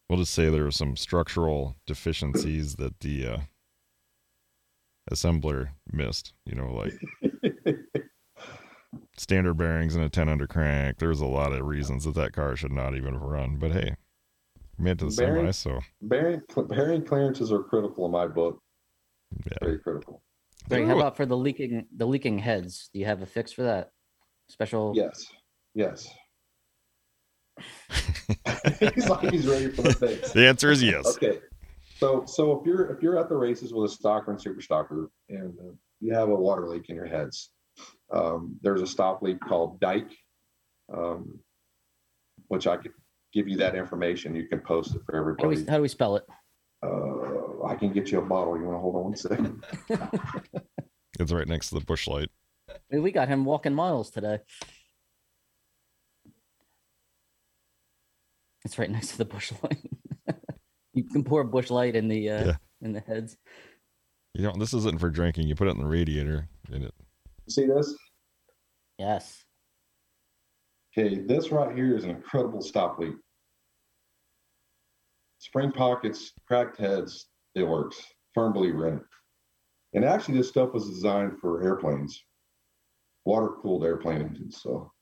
[0.09, 3.39] we'll just say there were some structural deficiencies that the uh
[5.11, 6.93] assembler missed, you know, like
[9.21, 10.99] standard bearings and a 10 under crank.
[10.99, 13.97] There's a lot of reasons that that car should not even run, but hey,
[14.79, 18.63] made it to the semi, Bearing- so Bearing bearing clearances are critical in my book.
[19.45, 19.59] yeah.
[19.61, 20.23] Very critical.
[20.69, 22.91] Greg, how about for the leaking the leaking heads?
[22.93, 23.91] Do you have a fix for that?
[24.49, 25.27] Special Yes.
[25.75, 26.09] Yes.
[28.95, 30.33] he's like he's ready for the fix.
[30.33, 31.07] The answer is yes.
[31.17, 31.39] Okay.
[31.97, 35.09] So so if you're if you're at the races with a stocker and super stocker
[35.29, 37.51] and uh, you have a water leak in your heads,
[38.13, 40.13] um, there's a stop leak called Dyke,
[40.93, 41.39] um,
[42.49, 42.93] which I could
[43.33, 44.35] give you that information.
[44.35, 45.71] You can post it for how do, we, everybody.
[45.71, 46.25] how do we spell it?
[46.83, 48.57] Uh, I can get you a bottle.
[48.57, 49.65] You want to hold on one second?
[51.21, 52.31] It's right next to the Busch Light.
[52.93, 54.39] We got him walking miles today.
[58.65, 59.91] It's right next to the Busch Light.
[60.93, 62.57] you can pour Busch Light in the uh, Yeah.
[62.83, 63.37] in the heads.
[64.35, 65.49] You know, this isn't for drinking.
[65.49, 66.95] You put it in the radiator and it
[67.49, 67.95] See this?
[68.99, 69.45] Yes.
[70.97, 73.15] Okay, this right here is an incredible stop leak.
[75.39, 78.03] Spring pockets, cracked heads, it works.
[78.35, 79.03] Firm believer in it.
[79.95, 82.23] And actually, this stuff was designed for airplanes,
[83.25, 84.61] water cooled airplane engines.
[84.61, 84.93] So,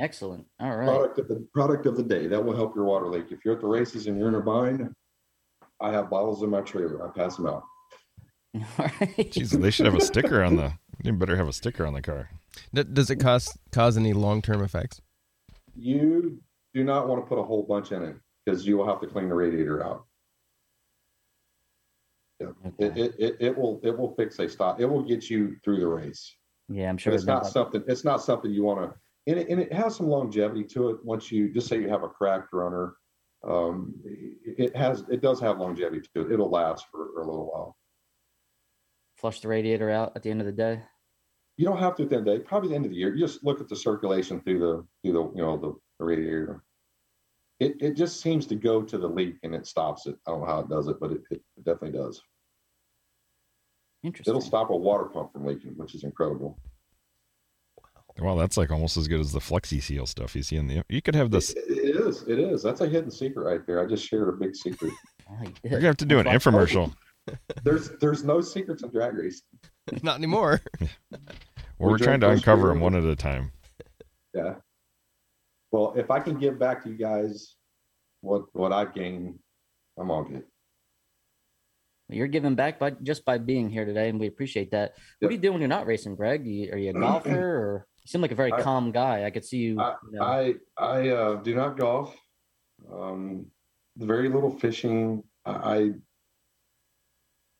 [0.00, 0.46] Excellent.
[0.60, 0.86] All right.
[0.86, 3.26] product of the product of the day that will help your water leak.
[3.30, 4.88] If you're at the races and you're in a bind,
[5.80, 7.06] I have bottles in my trailer.
[7.06, 7.64] I pass them out.
[8.54, 9.16] All right.
[9.16, 10.72] Jeez, they should have a sticker on the
[11.02, 12.30] you better have a sticker on the car.
[12.74, 15.00] D- does it cause cause any long term effects?
[15.74, 16.40] You
[16.74, 19.06] do not want to put a whole bunch in it because you will have to
[19.06, 20.04] clean the radiator out.
[22.40, 23.00] Yeah, it, Okay.
[23.00, 24.80] it, it, it will it will fix a stop.
[24.80, 26.34] It will get you through the race.
[26.68, 27.82] Yeah, I'm sure But it's that- not something.
[27.86, 28.96] It's not something you want to.
[29.26, 31.04] And it, and it has some longevity to it.
[31.04, 32.94] Once you just say you have a cracked runner,
[33.46, 36.32] um, it it has it does have longevity to it.
[36.32, 37.76] It'll last for, for a little while.
[39.16, 40.82] flush the radiator out at the end of the day.
[41.60, 42.44] You don't have to at the end of the day.
[42.44, 43.14] Probably the end of the year.
[43.14, 46.64] You just look at the circulation through the through the you know the, the radiator.
[47.58, 50.16] It it just seems to go to the leak and it stops it.
[50.26, 52.22] I don't know how it does it, but it, it definitely does.
[54.02, 54.30] Interesting.
[54.32, 56.58] It'll stop a water pump from leaking, which is incredible.
[58.18, 60.82] Well, that's like almost as good as the Flexi Seal stuff you see in the.
[60.88, 61.50] You could have this.
[61.50, 62.22] It- it is.
[62.26, 62.62] It is.
[62.62, 63.84] That's a hidden secret right there.
[63.84, 64.92] I just shared a big secret.
[65.32, 66.92] Oh, he We're gonna have to do an infomercial
[67.62, 69.42] There's there's no secrets in drag race.
[70.02, 70.60] Not anymore.
[71.80, 73.52] where we're We trying to uncover them one at a time.
[74.34, 74.56] Yeah.
[75.72, 77.56] Well, if I can give back to you guys
[78.20, 79.38] what what I've gained,
[79.98, 80.44] I'm all good.
[82.10, 84.92] You're giving back by just by being here today, and we appreciate that.
[85.20, 86.46] What do you do when you're not racing, Greg?
[86.46, 89.24] You, are you a golfer, or you seem like a very I- calm guy?
[89.24, 89.80] I could see you.
[89.80, 92.14] I you know, I, I uh, do not golf.
[92.92, 93.46] Um,
[93.96, 95.22] very little fishing.
[95.46, 95.52] I,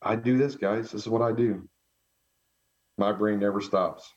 [0.02, 0.90] I I do this, guys.
[0.90, 1.69] This is what I do.
[3.00, 4.14] My brain never stops.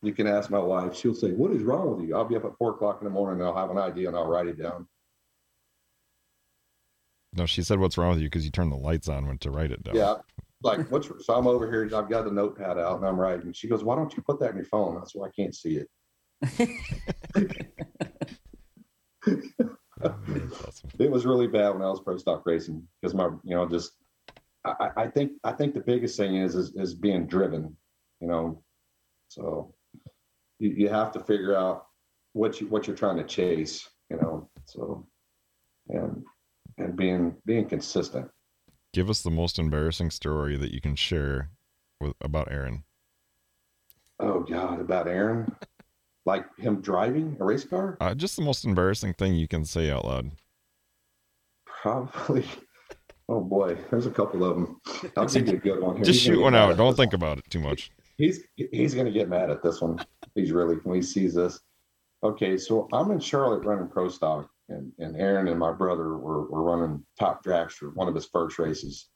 [0.00, 0.96] You can ask my wife.
[0.96, 3.10] She'll say, "What is wrong with you?" I'll be up at four o'clock in the
[3.10, 4.88] morning, and I'll have an idea, and I'll write it down.
[7.34, 9.50] No, she said, "What's wrong with you?" Because you turned the lights on when to
[9.50, 9.96] write it down.
[9.96, 10.14] Yeah.
[10.62, 13.52] Like what's so I'm over here, I've got the notepad out and I'm writing.
[13.52, 14.94] She goes, Why don't you put that in your phone?
[14.94, 16.70] That's why I can't see it.
[20.02, 20.14] Oh,
[20.68, 20.90] awesome.
[20.98, 23.92] It was really bad when I was pro stock racing because my you know, just
[24.64, 27.76] I, I- think I think the biggest thing is is, is being driven,
[28.20, 28.62] you know.
[29.28, 29.74] So
[30.58, 31.86] you, you have to figure out
[32.32, 34.48] what you what you're trying to chase, you know.
[34.66, 35.06] So
[35.88, 36.24] and
[36.78, 38.28] and being being consistent.
[38.92, 41.50] Give us the most embarrassing story that you can share
[42.00, 42.84] with about Aaron.
[44.20, 45.54] Oh God, about Aaron.
[46.26, 47.98] Like him driving a race car?
[48.00, 50.30] Uh, just the most embarrassing thing you can say out loud.
[51.66, 52.46] Probably.
[53.28, 54.80] Oh boy, there's a couple of them.
[55.16, 55.96] I'll give you a good one.
[55.96, 56.04] here.
[56.04, 56.76] Just He's shoot one out.
[56.76, 57.22] Don't think one.
[57.22, 57.90] about it too much.
[58.18, 59.98] He's he's gonna get mad at this one.
[60.34, 61.60] He's really when he sees this.
[62.22, 66.44] Okay, so I'm in Charlotte running pro stock, and and Aaron and my brother were
[66.48, 69.08] were running top dragster, one of his first races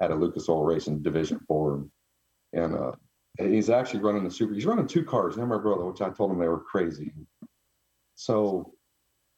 [0.00, 1.86] at a Lucas Oil Racing Division Four,
[2.52, 2.92] and uh,
[3.38, 4.52] he's actually running the super.
[4.52, 7.12] He's running two cars, him and my brother, which I told him they were crazy.
[8.14, 8.74] So,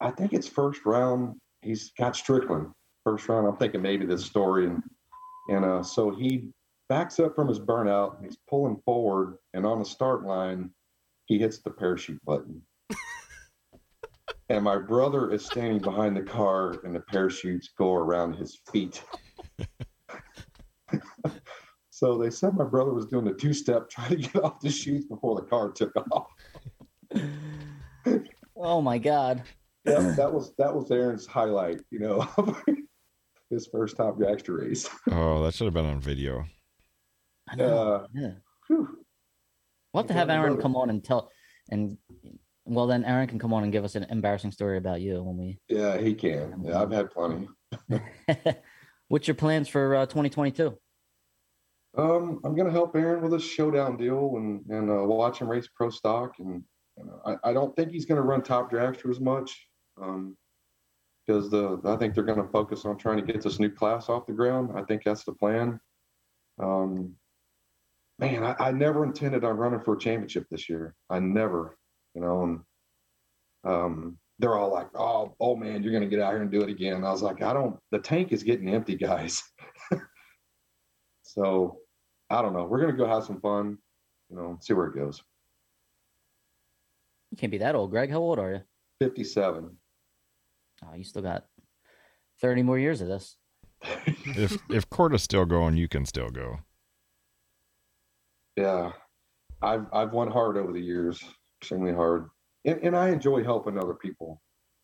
[0.01, 1.37] I think it's first round.
[1.63, 2.73] He's got Strickland
[3.07, 3.47] first round.
[3.47, 4.83] I'm thinking maybe this story, and
[5.49, 6.49] and uh, so he
[6.89, 8.17] backs up from his burnout.
[8.17, 10.71] And he's pulling forward, and on the start line,
[11.27, 12.61] he hits the parachute button.
[14.49, 19.05] and my brother is standing behind the car, and the parachutes go around his feet.
[21.91, 24.71] so they said my brother was doing the two step, trying to get off the
[24.71, 26.27] chutes before the car took off.
[28.57, 29.45] oh my God!
[29.85, 32.61] Yeah, that was that was Aaron's highlight, you know, of
[33.51, 34.89] his first top dragster race.
[35.11, 36.45] Oh, that should have been on video.
[37.49, 37.95] I know.
[37.95, 38.31] Uh, yeah.
[38.67, 38.99] whew.
[39.93, 41.31] We'll have to have Aaron come on and tell,
[41.71, 41.97] and
[42.65, 45.37] well, then Aaron can come on and give us an embarrassing story about you when
[45.39, 45.59] we.
[45.69, 46.63] Yeah, he can.
[46.65, 47.49] Yeah, I've had plenty.
[49.09, 50.77] What's your plans for uh, 2022?
[51.97, 55.69] Um, I'm gonna help Aaron with his showdown deal and and uh, watch him race
[55.75, 56.63] pro stock, and,
[56.99, 59.67] and I, I don't think he's gonna run top dragster as much,
[60.01, 60.37] um,
[61.27, 64.27] because the I think they're gonna focus on trying to get this new class off
[64.27, 64.71] the ground.
[64.75, 65.81] I think that's the plan.
[66.59, 67.15] Um,
[68.19, 70.95] man, I, I never intended on running for a championship this year.
[71.11, 71.77] I never,
[72.15, 72.43] you know.
[72.43, 72.61] And,
[73.65, 76.71] um, they're all like, "Oh, oh man, you're gonna get out here and do it
[76.71, 77.79] again." I was like, "I don't.
[77.91, 79.43] The tank is getting empty, guys."
[81.23, 81.79] so
[82.31, 82.65] I don't know.
[82.65, 83.79] We're gonna go have some fun,
[84.31, 85.23] you know, see where it goes.
[87.31, 88.11] You can't be that old, Greg.
[88.11, 88.61] How old are you?
[89.01, 89.77] Fifty-seven.
[90.85, 91.47] Oh, you still got
[92.41, 93.37] 30 more years of this.
[93.83, 96.61] If if court is still going, you can still go.
[98.57, 98.93] Yeah,
[99.63, 101.23] I've I've won hard over the years,
[101.61, 102.29] extremely hard,
[102.65, 104.41] and, and I enjoy helping other people.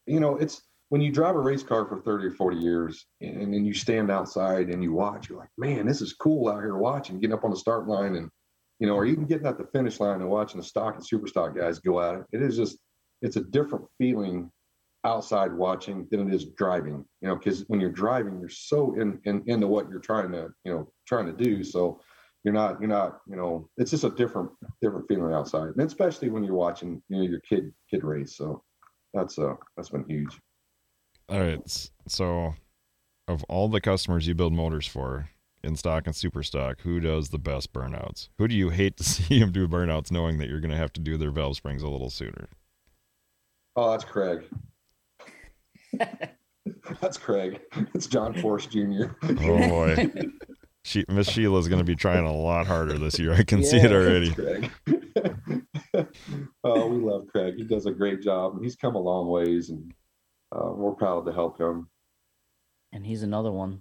[0.06, 3.52] You know, it's when you drive a race car for thirty or forty years, and
[3.52, 5.28] then you stand outside and you watch.
[5.28, 8.16] You're like, man, this is cool out here watching, getting up on the start line,
[8.16, 8.28] and
[8.82, 11.28] you know, or even getting at the finish line and watching the stock and super
[11.28, 12.24] stock guys go at it.
[12.32, 12.78] It is just,
[13.20, 14.51] it's a different feeling
[15.05, 17.05] outside watching than it is driving.
[17.20, 20.49] You know, because when you're driving, you're so in, in into what you're trying to,
[20.65, 21.65] you know, trying to do.
[21.65, 22.01] So
[22.45, 24.51] you're not you're not you know it's just a different
[24.81, 28.62] different feeling outside and especially when you're watching you know your kid kid race so
[29.15, 30.41] that's uh that's been huge
[31.29, 31.91] All right.
[32.09, 32.55] So,
[33.29, 35.31] of all the customers you build motors for
[35.62, 38.29] in stock and super stock, who does the best burnouts?
[38.39, 40.93] Who do you hate to see them do burnouts, knowing that you're going to have
[40.95, 42.49] to do their valve springs a little sooner?
[43.77, 44.45] oh that's craig
[47.01, 47.60] that's craig
[47.94, 49.35] it's john force jr Oh
[49.69, 50.10] boy,
[50.85, 53.32] she Miss Sheila's going to be trying a lot harder this year.
[53.32, 54.32] I can see it already.
[54.32, 54.70] craig
[56.64, 59.70] oh we love craig he does a great job and he's come a long ways
[59.70, 59.93] and
[60.55, 61.89] uh, we're proud to help him
[62.93, 63.81] And he's another one.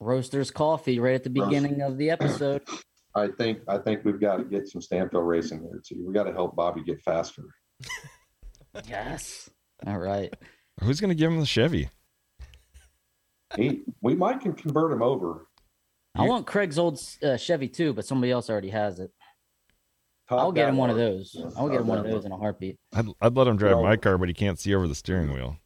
[0.00, 2.62] Roasters Coffee right at the Roast- beginning of the episode.
[3.14, 6.24] i think i think we've got to get some Stanfield racing there too we got
[6.24, 7.42] to help bobby get faster
[8.88, 9.50] yes.
[9.86, 10.32] All right.
[10.80, 11.90] Who's going to give him the Chevy?
[13.56, 15.46] he, we might can convert him over.
[16.14, 19.10] I want Craig's old uh, Chevy too, but somebody else already has it.
[20.28, 21.32] Todd I'll get him one of those.
[21.34, 22.78] Yes, I'll get him one of those in a heartbeat.
[22.94, 25.56] I'd, I'd let him drive my car, but he can't see over the steering wheel.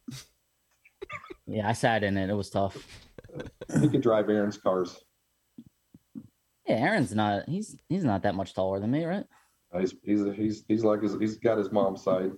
[1.45, 2.29] Yeah, I sat in it.
[2.29, 2.77] It was tough.
[3.79, 4.99] He could drive Aaron's cars.
[6.65, 7.47] Yeah, Aaron's not.
[7.47, 9.25] He's he's not that much taller than me, right?
[9.73, 12.31] Uh, He's he's he's he's like his, he's got his mom's side.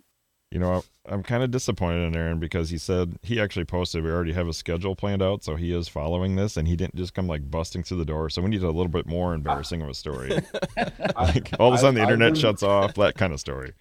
[0.51, 4.09] You know, I'm kind of disappointed in Aaron because he said he actually posted we
[4.09, 7.13] already have a schedule planned out, so he is following this, and he didn't just
[7.13, 8.31] come like busting through the door.
[8.31, 10.31] So we need a little bit more embarrassing of a story.
[11.15, 13.39] like all of a sudden the I- I've internet been- shuts off, that kind of
[13.39, 13.73] story.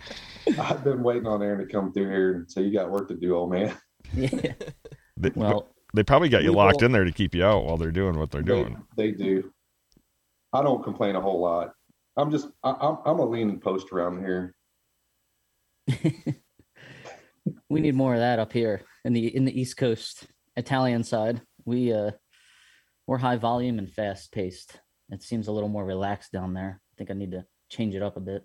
[0.58, 3.14] I've been waiting on Aaron to come through here and say you got work to
[3.14, 3.74] do, old man.
[4.14, 4.52] Yeah.
[5.16, 7.76] They, Well, they probably got you we locked in there to keep you out while
[7.78, 8.82] they're doing what they're They, doing.
[8.96, 9.52] they do.
[10.52, 11.72] I don't complain a whole lot.
[12.16, 14.54] I'm just I, I'm I'm a leaning post around here.
[17.68, 20.26] we need more of that up here in the in the East Coast
[20.56, 21.40] Italian side.
[21.64, 22.12] We uh
[23.06, 24.80] we're high volume and fast paced.
[25.10, 26.80] It seems a little more relaxed down there.
[26.80, 28.42] I think I need to change it up a bit.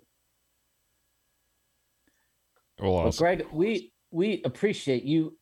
[2.79, 5.37] Well, Well, Greg, we we appreciate you,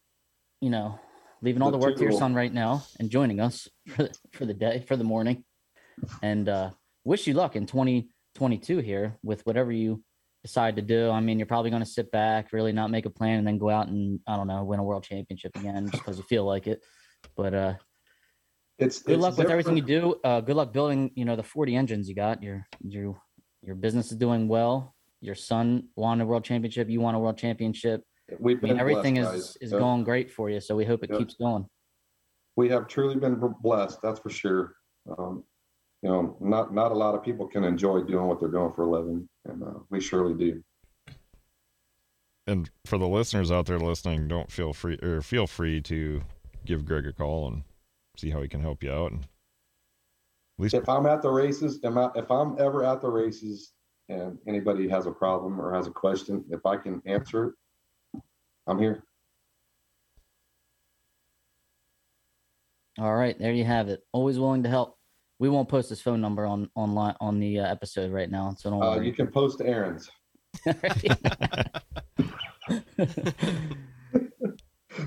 [0.60, 1.00] you know,
[1.42, 4.16] leaving all The the work to your son right now and joining us for the,
[4.32, 5.44] for the day, for the morning,
[6.22, 6.72] and uh,
[7.04, 10.04] wish you luck in 2022 here with whatever you
[10.44, 11.10] decide to do.
[11.10, 13.58] I mean, you're probably going to sit back, really not make a plan, and then
[13.58, 16.46] go out and I don't know, win a world championship again just because you feel
[16.46, 16.84] like it.
[17.36, 17.74] But uh,
[18.80, 20.16] It's good it's luck with everything you do.
[20.24, 22.42] Uh, good luck building, you know, the 40 engines you got.
[22.42, 23.22] Your your
[23.62, 24.96] your business is doing well.
[25.22, 26.90] Your son won a world championship.
[26.90, 28.04] You won a world championship.
[28.40, 29.58] We've I mean, everything blessed, is guys.
[29.62, 30.60] is going great for you.
[30.60, 31.68] So we hope it keeps going.
[32.56, 34.00] We have truly been blessed.
[34.02, 34.76] That's for sure.
[35.18, 35.44] Um,
[36.02, 38.84] you know, not not a lot of people can enjoy doing what they're doing for
[38.86, 40.64] a living, and uh, we surely do.
[42.48, 46.22] and for the listeners out there listening, don't feel free or feel free to
[46.66, 47.64] give Greg a call and
[48.18, 49.12] see how he can help you out.
[49.12, 53.10] And at least If I'm at the races, am I, if I'm ever at the
[53.10, 53.74] races
[54.10, 58.22] and anybody has a problem or has a question, if I can answer it,
[58.68, 59.04] I'm here.
[63.00, 64.02] All right, there you have it.
[64.14, 64.98] Always willing to help.
[65.42, 68.70] We won't post his phone number on online on the uh, episode right now, so
[68.70, 69.08] don't Uh, worry.
[69.08, 70.08] you can post errands.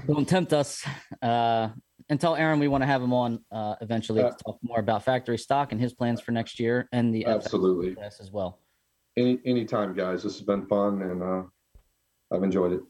[0.09, 0.85] don't tempt us.
[1.23, 1.69] Uh,
[2.09, 4.81] and tell Aaron we want to have him on uh, eventually Uh, to talk more
[4.81, 7.93] about factory stock and his plans for next year and the Absolutely.
[7.97, 8.59] FS as well.
[9.16, 10.24] Any anytime, guys.
[10.24, 11.43] This has been fun, and uh,
[12.32, 12.81] I've enjoyed it.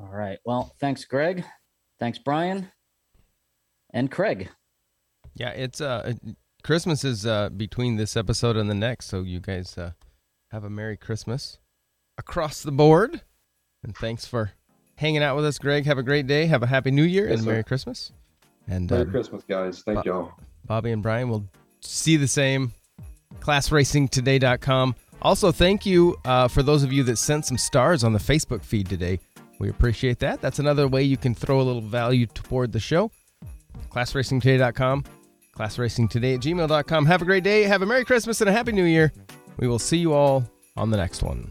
[0.00, 0.38] All right.
[0.44, 1.44] Well, thanks, Greg.
[1.98, 2.70] Thanks, Brian.
[3.92, 4.48] And Craig.
[5.34, 6.12] Yeah, it's uh
[6.62, 9.92] Christmas is uh between this episode and the next, so you guys uh
[10.50, 11.58] have a Merry Christmas
[12.18, 13.22] across the board.
[13.82, 14.52] And thanks for
[14.96, 15.86] hanging out with us, Greg.
[15.86, 16.46] Have a great day.
[16.46, 17.50] Have a happy new year Yes, and sir.
[17.50, 18.12] Merry Christmas.
[18.68, 19.82] And Merry uh, Christmas, guys.
[19.82, 20.32] Thank y'all.
[20.64, 21.48] Bobby and Brian will
[21.80, 22.72] see the same.
[23.40, 24.94] ClassRacingToday.com.
[25.20, 28.62] Also, thank you uh, for those of you that sent some stars on the Facebook
[28.62, 29.18] feed today.
[29.58, 30.40] We appreciate that.
[30.40, 33.10] That's another way you can throw a little value toward the show.
[33.90, 35.04] ClassRacingToday.com.
[35.56, 37.06] ClassRacingToday at gmail.com.
[37.06, 37.62] Have a great day.
[37.64, 39.12] Have a Merry Christmas and a Happy New Year.
[39.58, 40.44] We will see you all
[40.76, 41.50] on the next one.